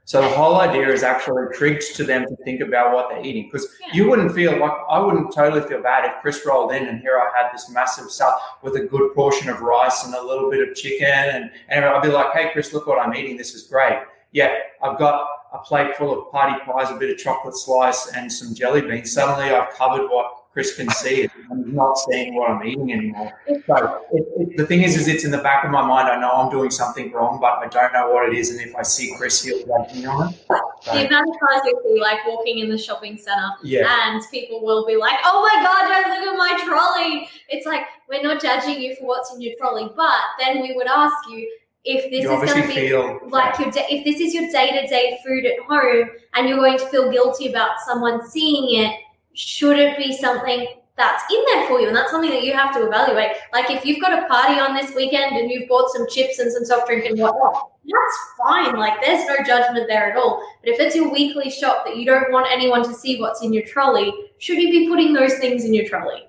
[0.09, 3.45] so the whole idea is actually triggered to them to think about what they're eating
[3.45, 3.93] because yeah.
[3.93, 7.19] you wouldn't feel like I wouldn't totally feel bad if Chris rolled in and here
[7.19, 10.67] I had this massive stuff with a good portion of rice and a little bit
[10.67, 13.37] of chicken and, and I'd be like, hey Chris, look what I'm eating.
[13.37, 13.99] This is great.
[14.33, 18.31] Yeah, I've got a plate full of party pies, a bit of chocolate slice, and
[18.31, 19.13] some jelly beans.
[19.13, 21.31] Suddenly I've covered what Chris can see it.
[21.51, 23.33] I'm not seeing what I'm eating anymore.
[23.67, 26.09] So it, it, the thing is, is it's in the back of my mind.
[26.09, 28.51] I know I'm doing something wrong, but I don't know what it is.
[28.51, 30.47] And if I see Chris, he'll judge me on it.
[30.83, 34.11] So, The amount of times you see like walking in the shopping center yeah.
[34.11, 37.83] and people will be like, "Oh my god, don't look at my trolley." It's like
[38.09, 41.49] we're not judging you for what's in your trolley, but then we would ask you
[41.85, 45.19] if this you is going to be feel like your if this is your day-to-day
[45.25, 48.95] food at home and you're going to feel guilty about someone seeing it
[49.35, 50.67] should it be something
[50.97, 51.87] that's in there for you?
[51.87, 53.37] And that's something that you have to evaluate.
[53.53, 56.53] Like if you've got a party on this weekend and you've bought some chips and
[56.53, 58.77] some soft drink and whatnot that's fine.
[58.77, 60.43] Like there's no judgment there at all.
[60.63, 63.53] But if it's your weekly shop that you don't want anyone to see what's in
[63.53, 66.28] your trolley should you be putting those things in your trolley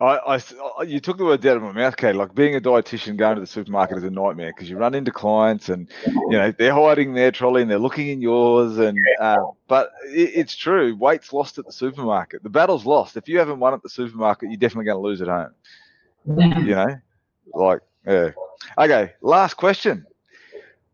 [0.00, 0.40] I,
[0.78, 2.14] I, you took the word out of my mouth, Kate.
[2.14, 5.10] Like being a dietitian, going to the supermarket is a nightmare because you run into
[5.10, 8.78] clients and you know they're hiding their trolley and they're looking in yours.
[8.78, 12.44] And uh, but it, it's true, weight's lost at the supermarket.
[12.44, 13.16] The battle's lost.
[13.16, 15.54] If you haven't won at the supermarket, you're definitely going to lose at home.
[16.64, 17.00] You know,
[17.54, 18.30] like yeah.
[18.76, 20.06] Okay, last question.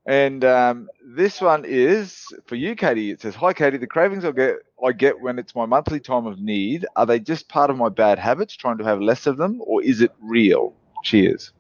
[0.06, 3.10] And um, this one is for you, Katie.
[3.10, 3.78] It says, "Hi, Katie.
[3.78, 6.84] The cravings I get, I get when it's my monthly time of need.
[6.96, 9.82] Are they just part of my bad habits, trying to have less of them, or
[9.82, 10.74] is it real?
[11.04, 11.52] Cheers."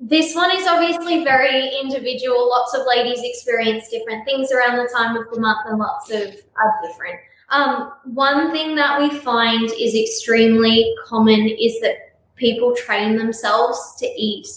[0.00, 2.48] This one is obviously very individual.
[2.48, 6.34] Lots of ladies experience different things around the time of the month, and lots of
[6.56, 7.20] are different.
[7.50, 14.06] Um, one thing that we find is extremely common is that people train themselves to
[14.06, 14.48] eat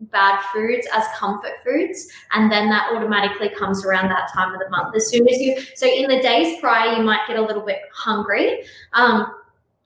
[0.00, 4.68] bad foods as comfort foods, and then that automatically comes around that time of the
[4.68, 4.94] month.
[4.94, 7.80] As soon as you, so in the days prior, you might get a little bit
[7.92, 8.62] hungry.
[8.92, 9.34] Um,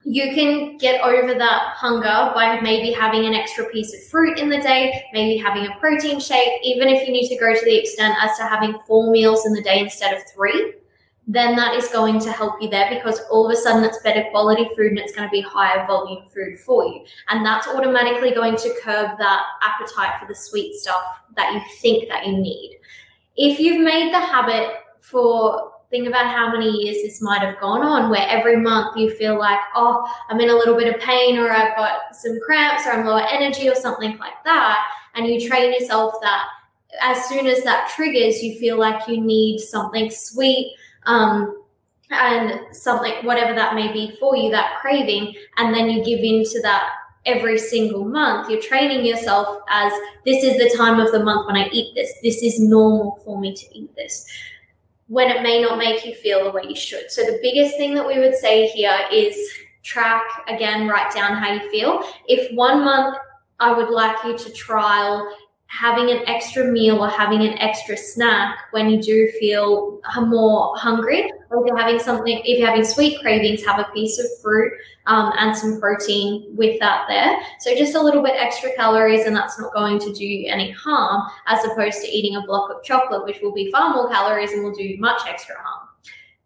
[0.02, 4.48] you can get over that hunger by maybe having an extra piece of fruit in
[4.48, 7.78] the day, maybe having a protein shake, even if you need to go to the
[7.78, 10.74] extent as to having four meals in the day instead of three,
[11.26, 14.24] then that is going to help you there because all of a sudden it's better
[14.30, 17.04] quality food and it's going to be higher volume food for you.
[17.28, 21.02] And that's automatically going to curb that appetite for the sweet stuff
[21.36, 22.78] that you think that you need.
[23.36, 27.82] If you've made the habit for think about how many years this might have gone
[27.82, 31.36] on where every month you feel like oh i'm in a little bit of pain
[31.36, 35.48] or i've got some cramps or i'm lower energy or something like that and you
[35.48, 36.46] train yourself that
[37.00, 40.76] as soon as that triggers you feel like you need something sweet
[41.07, 41.64] um,
[42.11, 46.44] and something whatever that may be for you that craving and then you give in
[46.44, 46.88] to that
[47.26, 49.92] every single month you're training yourself as
[50.24, 53.38] this is the time of the month when i eat this this is normal for
[53.38, 54.26] me to eat this
[55.11, 57.11] when it may not make you feel the way you should.
[57.11, 59.36] So, the biggest thing that we would say here is
[59.82, 62.05] track again, write down how you feel.
[62.28, 63.16] If one month
[63.59, 65.28] I would like you to trial
[65.70, 71.30] having an extra meal or having an extra snack when you do feel more hungry,
[71.48, 74.72] or if you're having something, if you're having sweet cravings, have a piece of fruit
[75.06, 77.38] um, and some protein with that there.
[77.60, 80.72] So just a little bit extra calories, and that's not going to do you any
[80.72, 84.50] harm, as opposed to eating a block of chocolate, which will be far more calories
[84.50, 85.88] and will do much extra harm.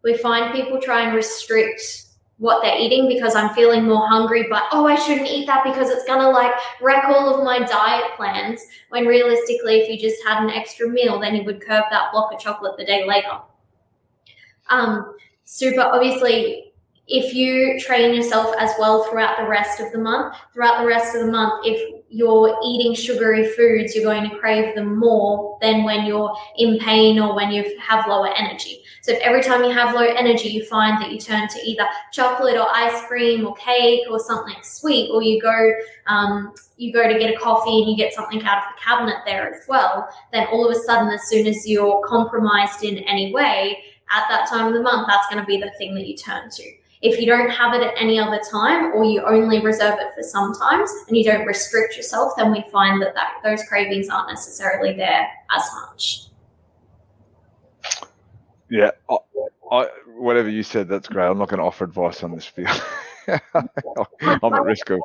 [0.03, 2.04] We find people try and restrict
[2.37, 5.89] what they're eating because I'm feeling more hungry, but oh, I shouldn't eat that because
[5.89, 8.61] it's gonna like wreck all of my diet plans.
[8.89, 12.33] When realistically, if you just had an extra meal, then you would curb that block
[12.33, 13.39] of chocolate the day later.
[14.69, 15.15] Um,
[15.45, 16.73] super obviously,
[17.07, 21.15] if you train yourself as well throughout the rest of the month, throughout the rest
[21.15, 25.83] of the month, if you're eating sugary foods, you're going to crave them more than
[25.83, 28.83] when you're in pain or when you have lower energy.
[29.05, 31.85] So if every time you have low energy, you find that you turn to either
[32.11, 35.73] chocolate or ice cream or cake or something sweet, or you go
[36.07, 39.17] um, you go to get a coffee and you get something out of the cabinet
[39.23, 43.31] there as well, then all of a sudden, as soon as you're compromised in any
[43.31, 43.77] way,
[44.09, 46.49] at that time of the month, that's going to be the thing that you turn
[46.49, 46.63] to.
[47.03, 50.23] If you don't have it at any other time, or you only reserve it for
[50.23, 54.93] sometimes, and you don't restrict yourself, then we find that, that those cravings aren't necessarily
[54.93, 56.25] there as much.
[58.69, 59.17] Yeah, I,
[59.71, 59.87] I,
[60.17, 61.27] whatever you said, that's great.
[61.27, 62.81] I'm not going to offer advice on this field.
[63.27, 64.99] I'm at risk of.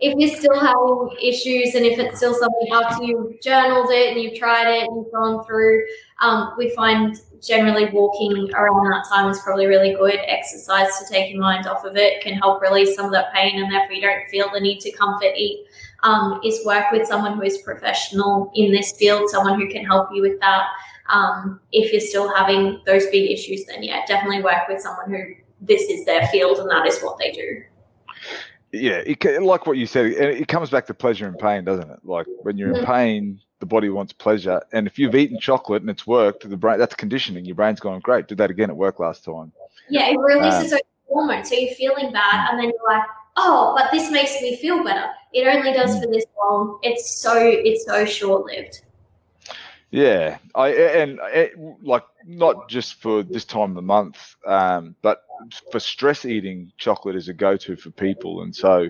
[0.00, 4.20] If you're still having issues and if it's still something after you've journaled it and
[4.20, 5.84] you've tried it and you've gone through,
[6.20, 11.32] um, we find generally walking around that time is probably really good exercise to take
[11.32, 14.00] your mind off of it, can help release some of that pain, and therefore you
[14.00, 15.66] don't feel the need to comfort eat.
[16.04, 20.08] Um, is work with someone who is professional in this field, someone who can help
[20.12, 20.66] you with that.
[21.12, 25.22] Um, if you're still having those big issues, then yeah, definitely work with someone who
[25.60, 27.62] this is their field and that is what they do.
[28.72, 31.98] Yeah, it, like what you said, it comes back to pleasure and pain, doesn't it?
[32.02, 32.86] Like when you're in Mhm.
[32.86, 36.78] pain, the body wants pleasure, and if you've eaten chocolate and it's worked, the brain
[36.78, 37.44] that's conditioning.
[37.44, 39.52] Your brain's going, great, did that again at work last time.
[39.88, 41.44] Yeah, it releases Um, those hormone.
[41.44, 43.06] So you're feeling bad, and then you're like,
[43.36, 45.10] oh, but this makes me feel better.
[45.32, 46.78] It only does for this long.
[46.82, 48.82] It's so it's so short lived.
[49.92, 51.52] Yeah, I and it,
[51.82, 55.22] like not just for this time of the month, um, but
[55.70, 58.88] for stress eating, chocolate is a go-to for people, and so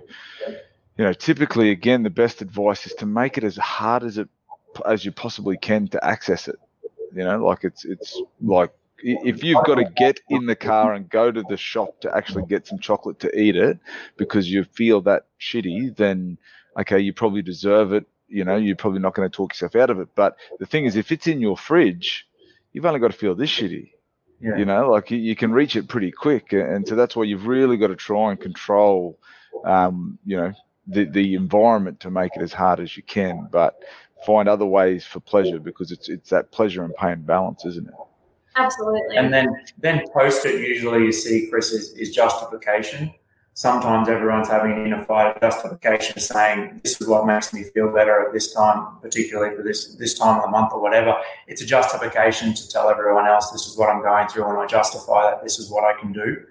[0.96, 4.28] you know, typically, again, the best advice is to make it as hard as it
[4.86, 6.56] as you possibly can to access it.
[7.12, 11.08] You know, like it's it's like if you've got to get in the car and
[11.08, 13.80] go to the shop to actually get some chocolate to eat it
[14.16, 16.38] because you feel that shitty, then
[16.78, 19.90] okay, you probably deserve it you know, you're probably not going to talk yourself out
[19.90, 20.08] of it.
[20.14, 22.26] But the thing is, if it's in your fridge,
[22.72, 23.90] you've only got to feel this shitty.
[24.40, 24.56] Yeah.
[24.56, 27.46] You know, like you, you, can reach it pretty quick, and so that's why you've
[27.46, 29.16] really got to try and control,
[29.64, 30.52] um, you know,
[30.88, 33.78] the the environment to make it as hard as you can, but
[34.26, 37.94] find other ways for pleasure because it's it's that pleasure and pain balance, isn't it?
[38.56, 39.16] Absolutely.
[39.16, 39.46] And then
[39.78, 43.14] then post it usually you see Chris is, is justification
[43.54, 48.26] sometimes everyone's having a fight of justification saying this is what makes me feel better
[48.26, 51.16] at this time, particularly for this this time of the month or whatever.
[51.46, 54.66] It's a justification to tell everyone else this is what I'm going through and I
[54.66, 56.44] justify that this is what I can do.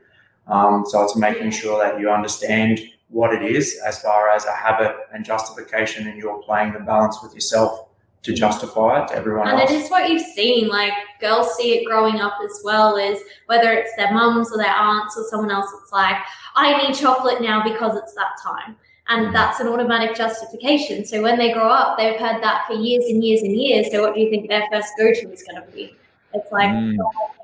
[0.48, 2.80] Um, so it's making sure that you understand
[3.10, 7.22] what it is as far as a habit and justification and you're playing the balance
[7.22, 7.88] with yourself
[8.23, 9.72] to justify it to everyone and else.
[9.72, 10.68] it is what you've seen.
[10.68, 14.73] Like girls see it growing up as well as whether it's their mums or their
[14.73, 15.68] aunts or someone else.
[15.81, 16.18] It's like
[16.56, 18.76] I need chocolate now because it's that time.
[19.07, 19.34] And mm.
[19.34, 21.03] that's an automatic justification.
[21.06, 23.91] So when they grow up, they've had that for years and years and years.
[23.91, 25.95] So what do you think their first go to is going to be?
[26.34, 26.95] It's like mm.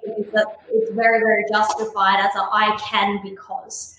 [0.03, 3.95] it's very, very justified as a I can because.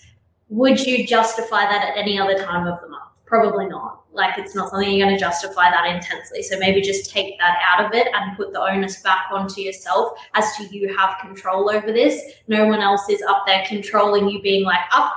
[0.51, 3.08] Would you justify that at any other time of the month?
[3.29, 4.05] Probably not.
[4.13, 6.43] Like it's not something you're going to justify that intensely.
[6.43, 10.19] So maybe just take that out of it and put the onus back onto yourself
[10.35, 12.21] as to you have control over this.
[12.49, 15.13] No one else is up there controlling you being like, up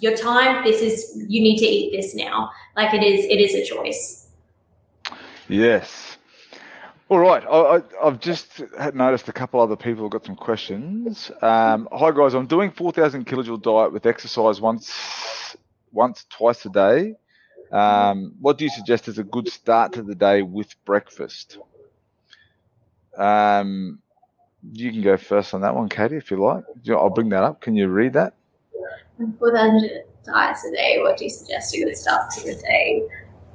[0.00, 2.50] your time, this is you need to eat this now.
[2.76, 4.28] Like it is it is a choice.
[5.48, 6.18] Yes.
[7.08, 7.42] All right.
[7.50, 8.62] I, have just
[8.92, 11.30] noticed a couple other people have got some questions.
[11.40, 15.56] Um, hi guys, I'm doing 4,000 kilojoule diet with exercise once,
[15.90, 17.14] once, twice a day.
[17.70, 21.58] Um, what do you suggest as a good start to the day with breakfast?
[23.16, 23.98] Um,
[24.72, 26.64] you can go first on that one, Katie, if you like.
[26.90, 27.60] I'll bring that up.
[27.60, 28.34] Can you read that?
[29.38, 33.02] For the diets a day, what do you suggest a good start to the day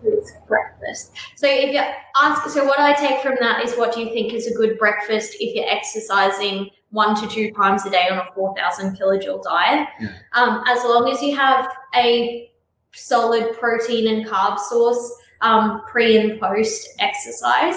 [0.02, 1.14] with breakfast?
[1.36, 1.82] So if you
[2.22, 4.78] ask, so what I take from that is what do you think is a good
[4.78, 9.88] breakfast if you're exercising one to two times a day on a 4,000 kilojoule diet?
[10.00, 10.10] Yeah.
[10.34, 12.52] Um, as long as you have a
[12.94, 15.12] solid protein and carb source
[15.42, 17.76] um, pre and post exercise.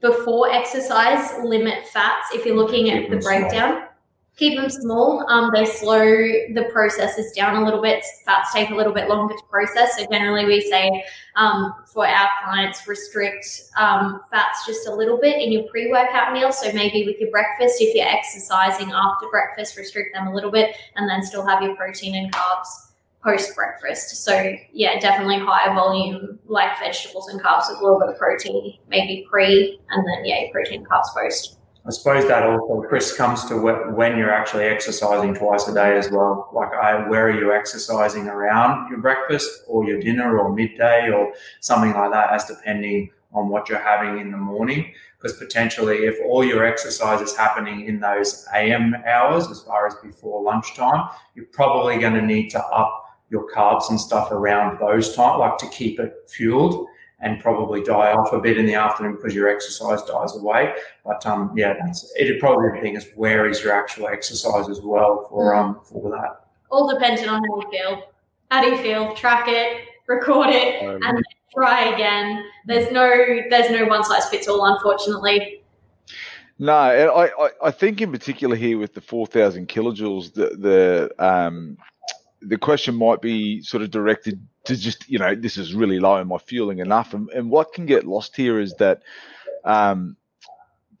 [0.00, 2.28] Before exercise, limit fats.
[2.32, 3.84] If you're looking at the breakdown,
[4.36, 5.24] keep them small.
[5.30, 8.04] Um, they slow the processes down a little bit.
[8.26, 9.96] Fats take a little bit longer to process.
[9.96, 11.02] So generally, we say
[11.34, 16.52] um, for our clients, restrict um, fats just a little bit in your pre-workout meal.
[16.52, 20.76] So maybe with your breakfast, if you're exercising after breakfast, restrict them a little bit,
[20.96, 22.85] and then still have your protein and carbs
[23.22, 24.24] post breakfast.
[24.24, 28.78] So yeah, definitely higher volume like vegetables and carbs with a little bit of protein,
[28.88, 31.58] maybe pre, and then yeah, protein carbs post.
[31.86, 33.56] I suppose that also, Chris, comes to
[33.94, 36.50] when you're actually exercising twice a day as well.
[36.52, 41.32] Like, I, where are you exercising around your breakfast or your dinner or midday or
[41.60, 44.92] something like that, as depending on what you're having in the morning.
[45.18, 49.94] Because potentially, if all your exercise is happening in those AM hours, as far as
[49.96, 55.14] before lunchtime, you're probably going to need to up your carbs and stuff around those
[55.14, 56.86] time, like to keep it fueled
[57.20, 60.74] and probably die off a bit in the afternoon because your exercise dies away.
[61.04, 64.80] But um, yeah, that's it'd probably the thing is where is your actual exercise as
[64.80, 65.58] well for mm.
[65.58, 66.44] um for that.
[66.70, 68.02] All dependent on how you feel.
[68.50, 69.14] How do you feel?
[69.14, 71.24] Track it, record it, um, and
[71.54, 72.44] try again.
[72.66, 73.08] There's no
[73.50, 75.62] there's no one size fits all, unfortunately.
[76.58, 81.24] No, I, I, I think in particular here with the four thousand kilojoules, the the
[81.24, 81.78] um
[82.42, 86.18] the question might be sort of directed to just you know this is really low
[86.18, 87.14] am i fueling enough.
[87.14, 89.02] And, and what can get lost here is that
[89.64, 90.16] um,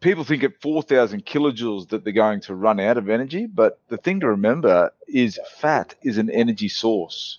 [0.00, 3.96] people think at 4000 kilojoules that they're going to run out of energy but the
[3.96, 7.38] thing to remember is fat is an energy source.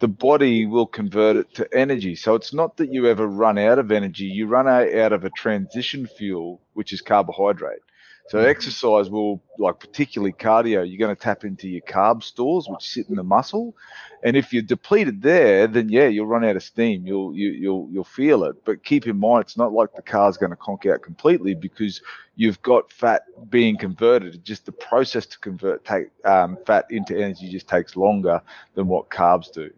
[0.00, 2.14] The body will convert it to energy.
[2.14, 4.24] So it's not that you ever run out of energy.
[4.24, 7.82] You run out of a transition fuel which is carbohydrate
[8.28, 12.86] So exercise will, like particularly cardio, you're going to tap into your carb stores, which
[12.86, 13.74] sit in the muscle,
[14.22, 17.06] and if you're depleted there, then yeah, you'll run out of steam.
[17.06, 18.64] You'll you, you'll you'll feel it.
[18.64, 22.02] But keep in mind, it's not like the car's going to conk out completely because
[22.36, 24.44] you've got fat being converted.
[24.44, 28.42] Just the process to convert take um, fat into energy just takes longer
[28.74, 29.70] than what carbs do.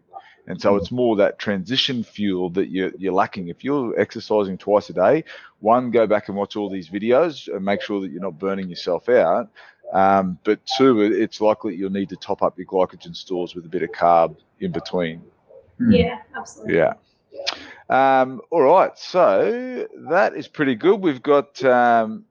[0.47, 3.47] And so it's more that transition fuel that you're, you're lacking.
[3.47, 5.23] If you're exercising twice a day,
[5.59, 8.69] one, go back and watch all these videos and make sure that you're not burning
[8.69, 9.49] yourself out.
[9.93, 13.69] Um, but two, it's likely you'll need to top up your glycogen stores with a
[13.69, 15.21] bit of carb in between.
[15.79, 16.75] Yeah, absolutely.
[16.75, 16.93] Yeah.
[17.89, 18.97] Um, all right.
[18.97, 21.01] So that is pretty good.
[21.01, 22.25] We've got um,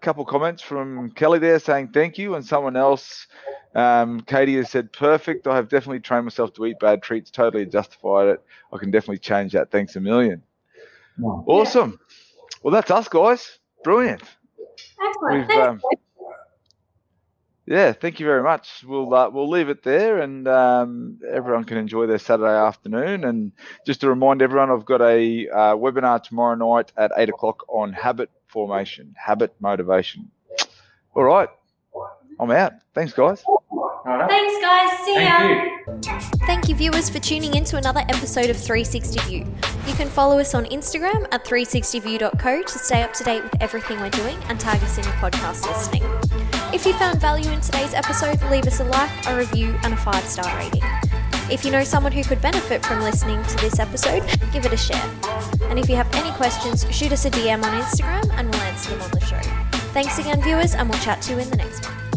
[0.00, 3.26] couple comments from Kelly there saying thank you, and someone else
[3.74, 5.46] um, Katie has said, perfect.
[5.46, 8.42] I have definitely trained myself to eat bad treats, totally justified it.
[8.72, 9.70] I can definitely change that.
[9.70, 10.42] Thanks a million.
[11.18, 11.44] Wow.
[11.46, 12.00] Awesome.
[12.62, 13.58] Well, that's us, guys.
[13.84, 14.22] Brilliant.
[15.30, 15.50] Excellent.
[15.52, 15.80] Um,
[17.66, 18.82] Yeah, thank you very much.
[18.82, 23.24] We'll uh, we'll leave it there, and um, everyone can enjoy their Saturday afternoon.
[23.24, 23.52] And
[23.84, 27.92] just to remind everyone, I've got a uh, webinar tomorrow night at eight o'clock on
[27.92, 30.30] habit formation, habit motivation.
[31.14, 31.48] All right,
[32.40, 32.72] I'm out.
[32.94, 33.42] Thanks, guys.
[33.46, 34.28] All right.
[34.28, 34.98] Thanks, guys.
[35.04, 35.48] See ya.
[35.48, 35.78] You.
[36.46, 39.54] Thank you, viewers, for tuning in to another episode of 360 View.
[39.86, 44.00] You can follow us on Instagram at 360view.co to stay up to date with everything
[44.00, 46.02] we're doing and tag us in your podcast listening.
[46.72, 49.96] If you found value in today's episode, leave us a like, a review, and a
[49.96, 50.82] five star rating.
[51.50, 54.22] If you know someone who could benefit from listening to this episode,
[54.52, 55.10] give it a share.
[55.70, 58.90] And if you have any questions, shoot us a DM on Instagram and we'll answer
[58.90, 59.40] them on the show.
[59.92, 62.07] Thanks again, viewers, and we'll chat to you in the next one.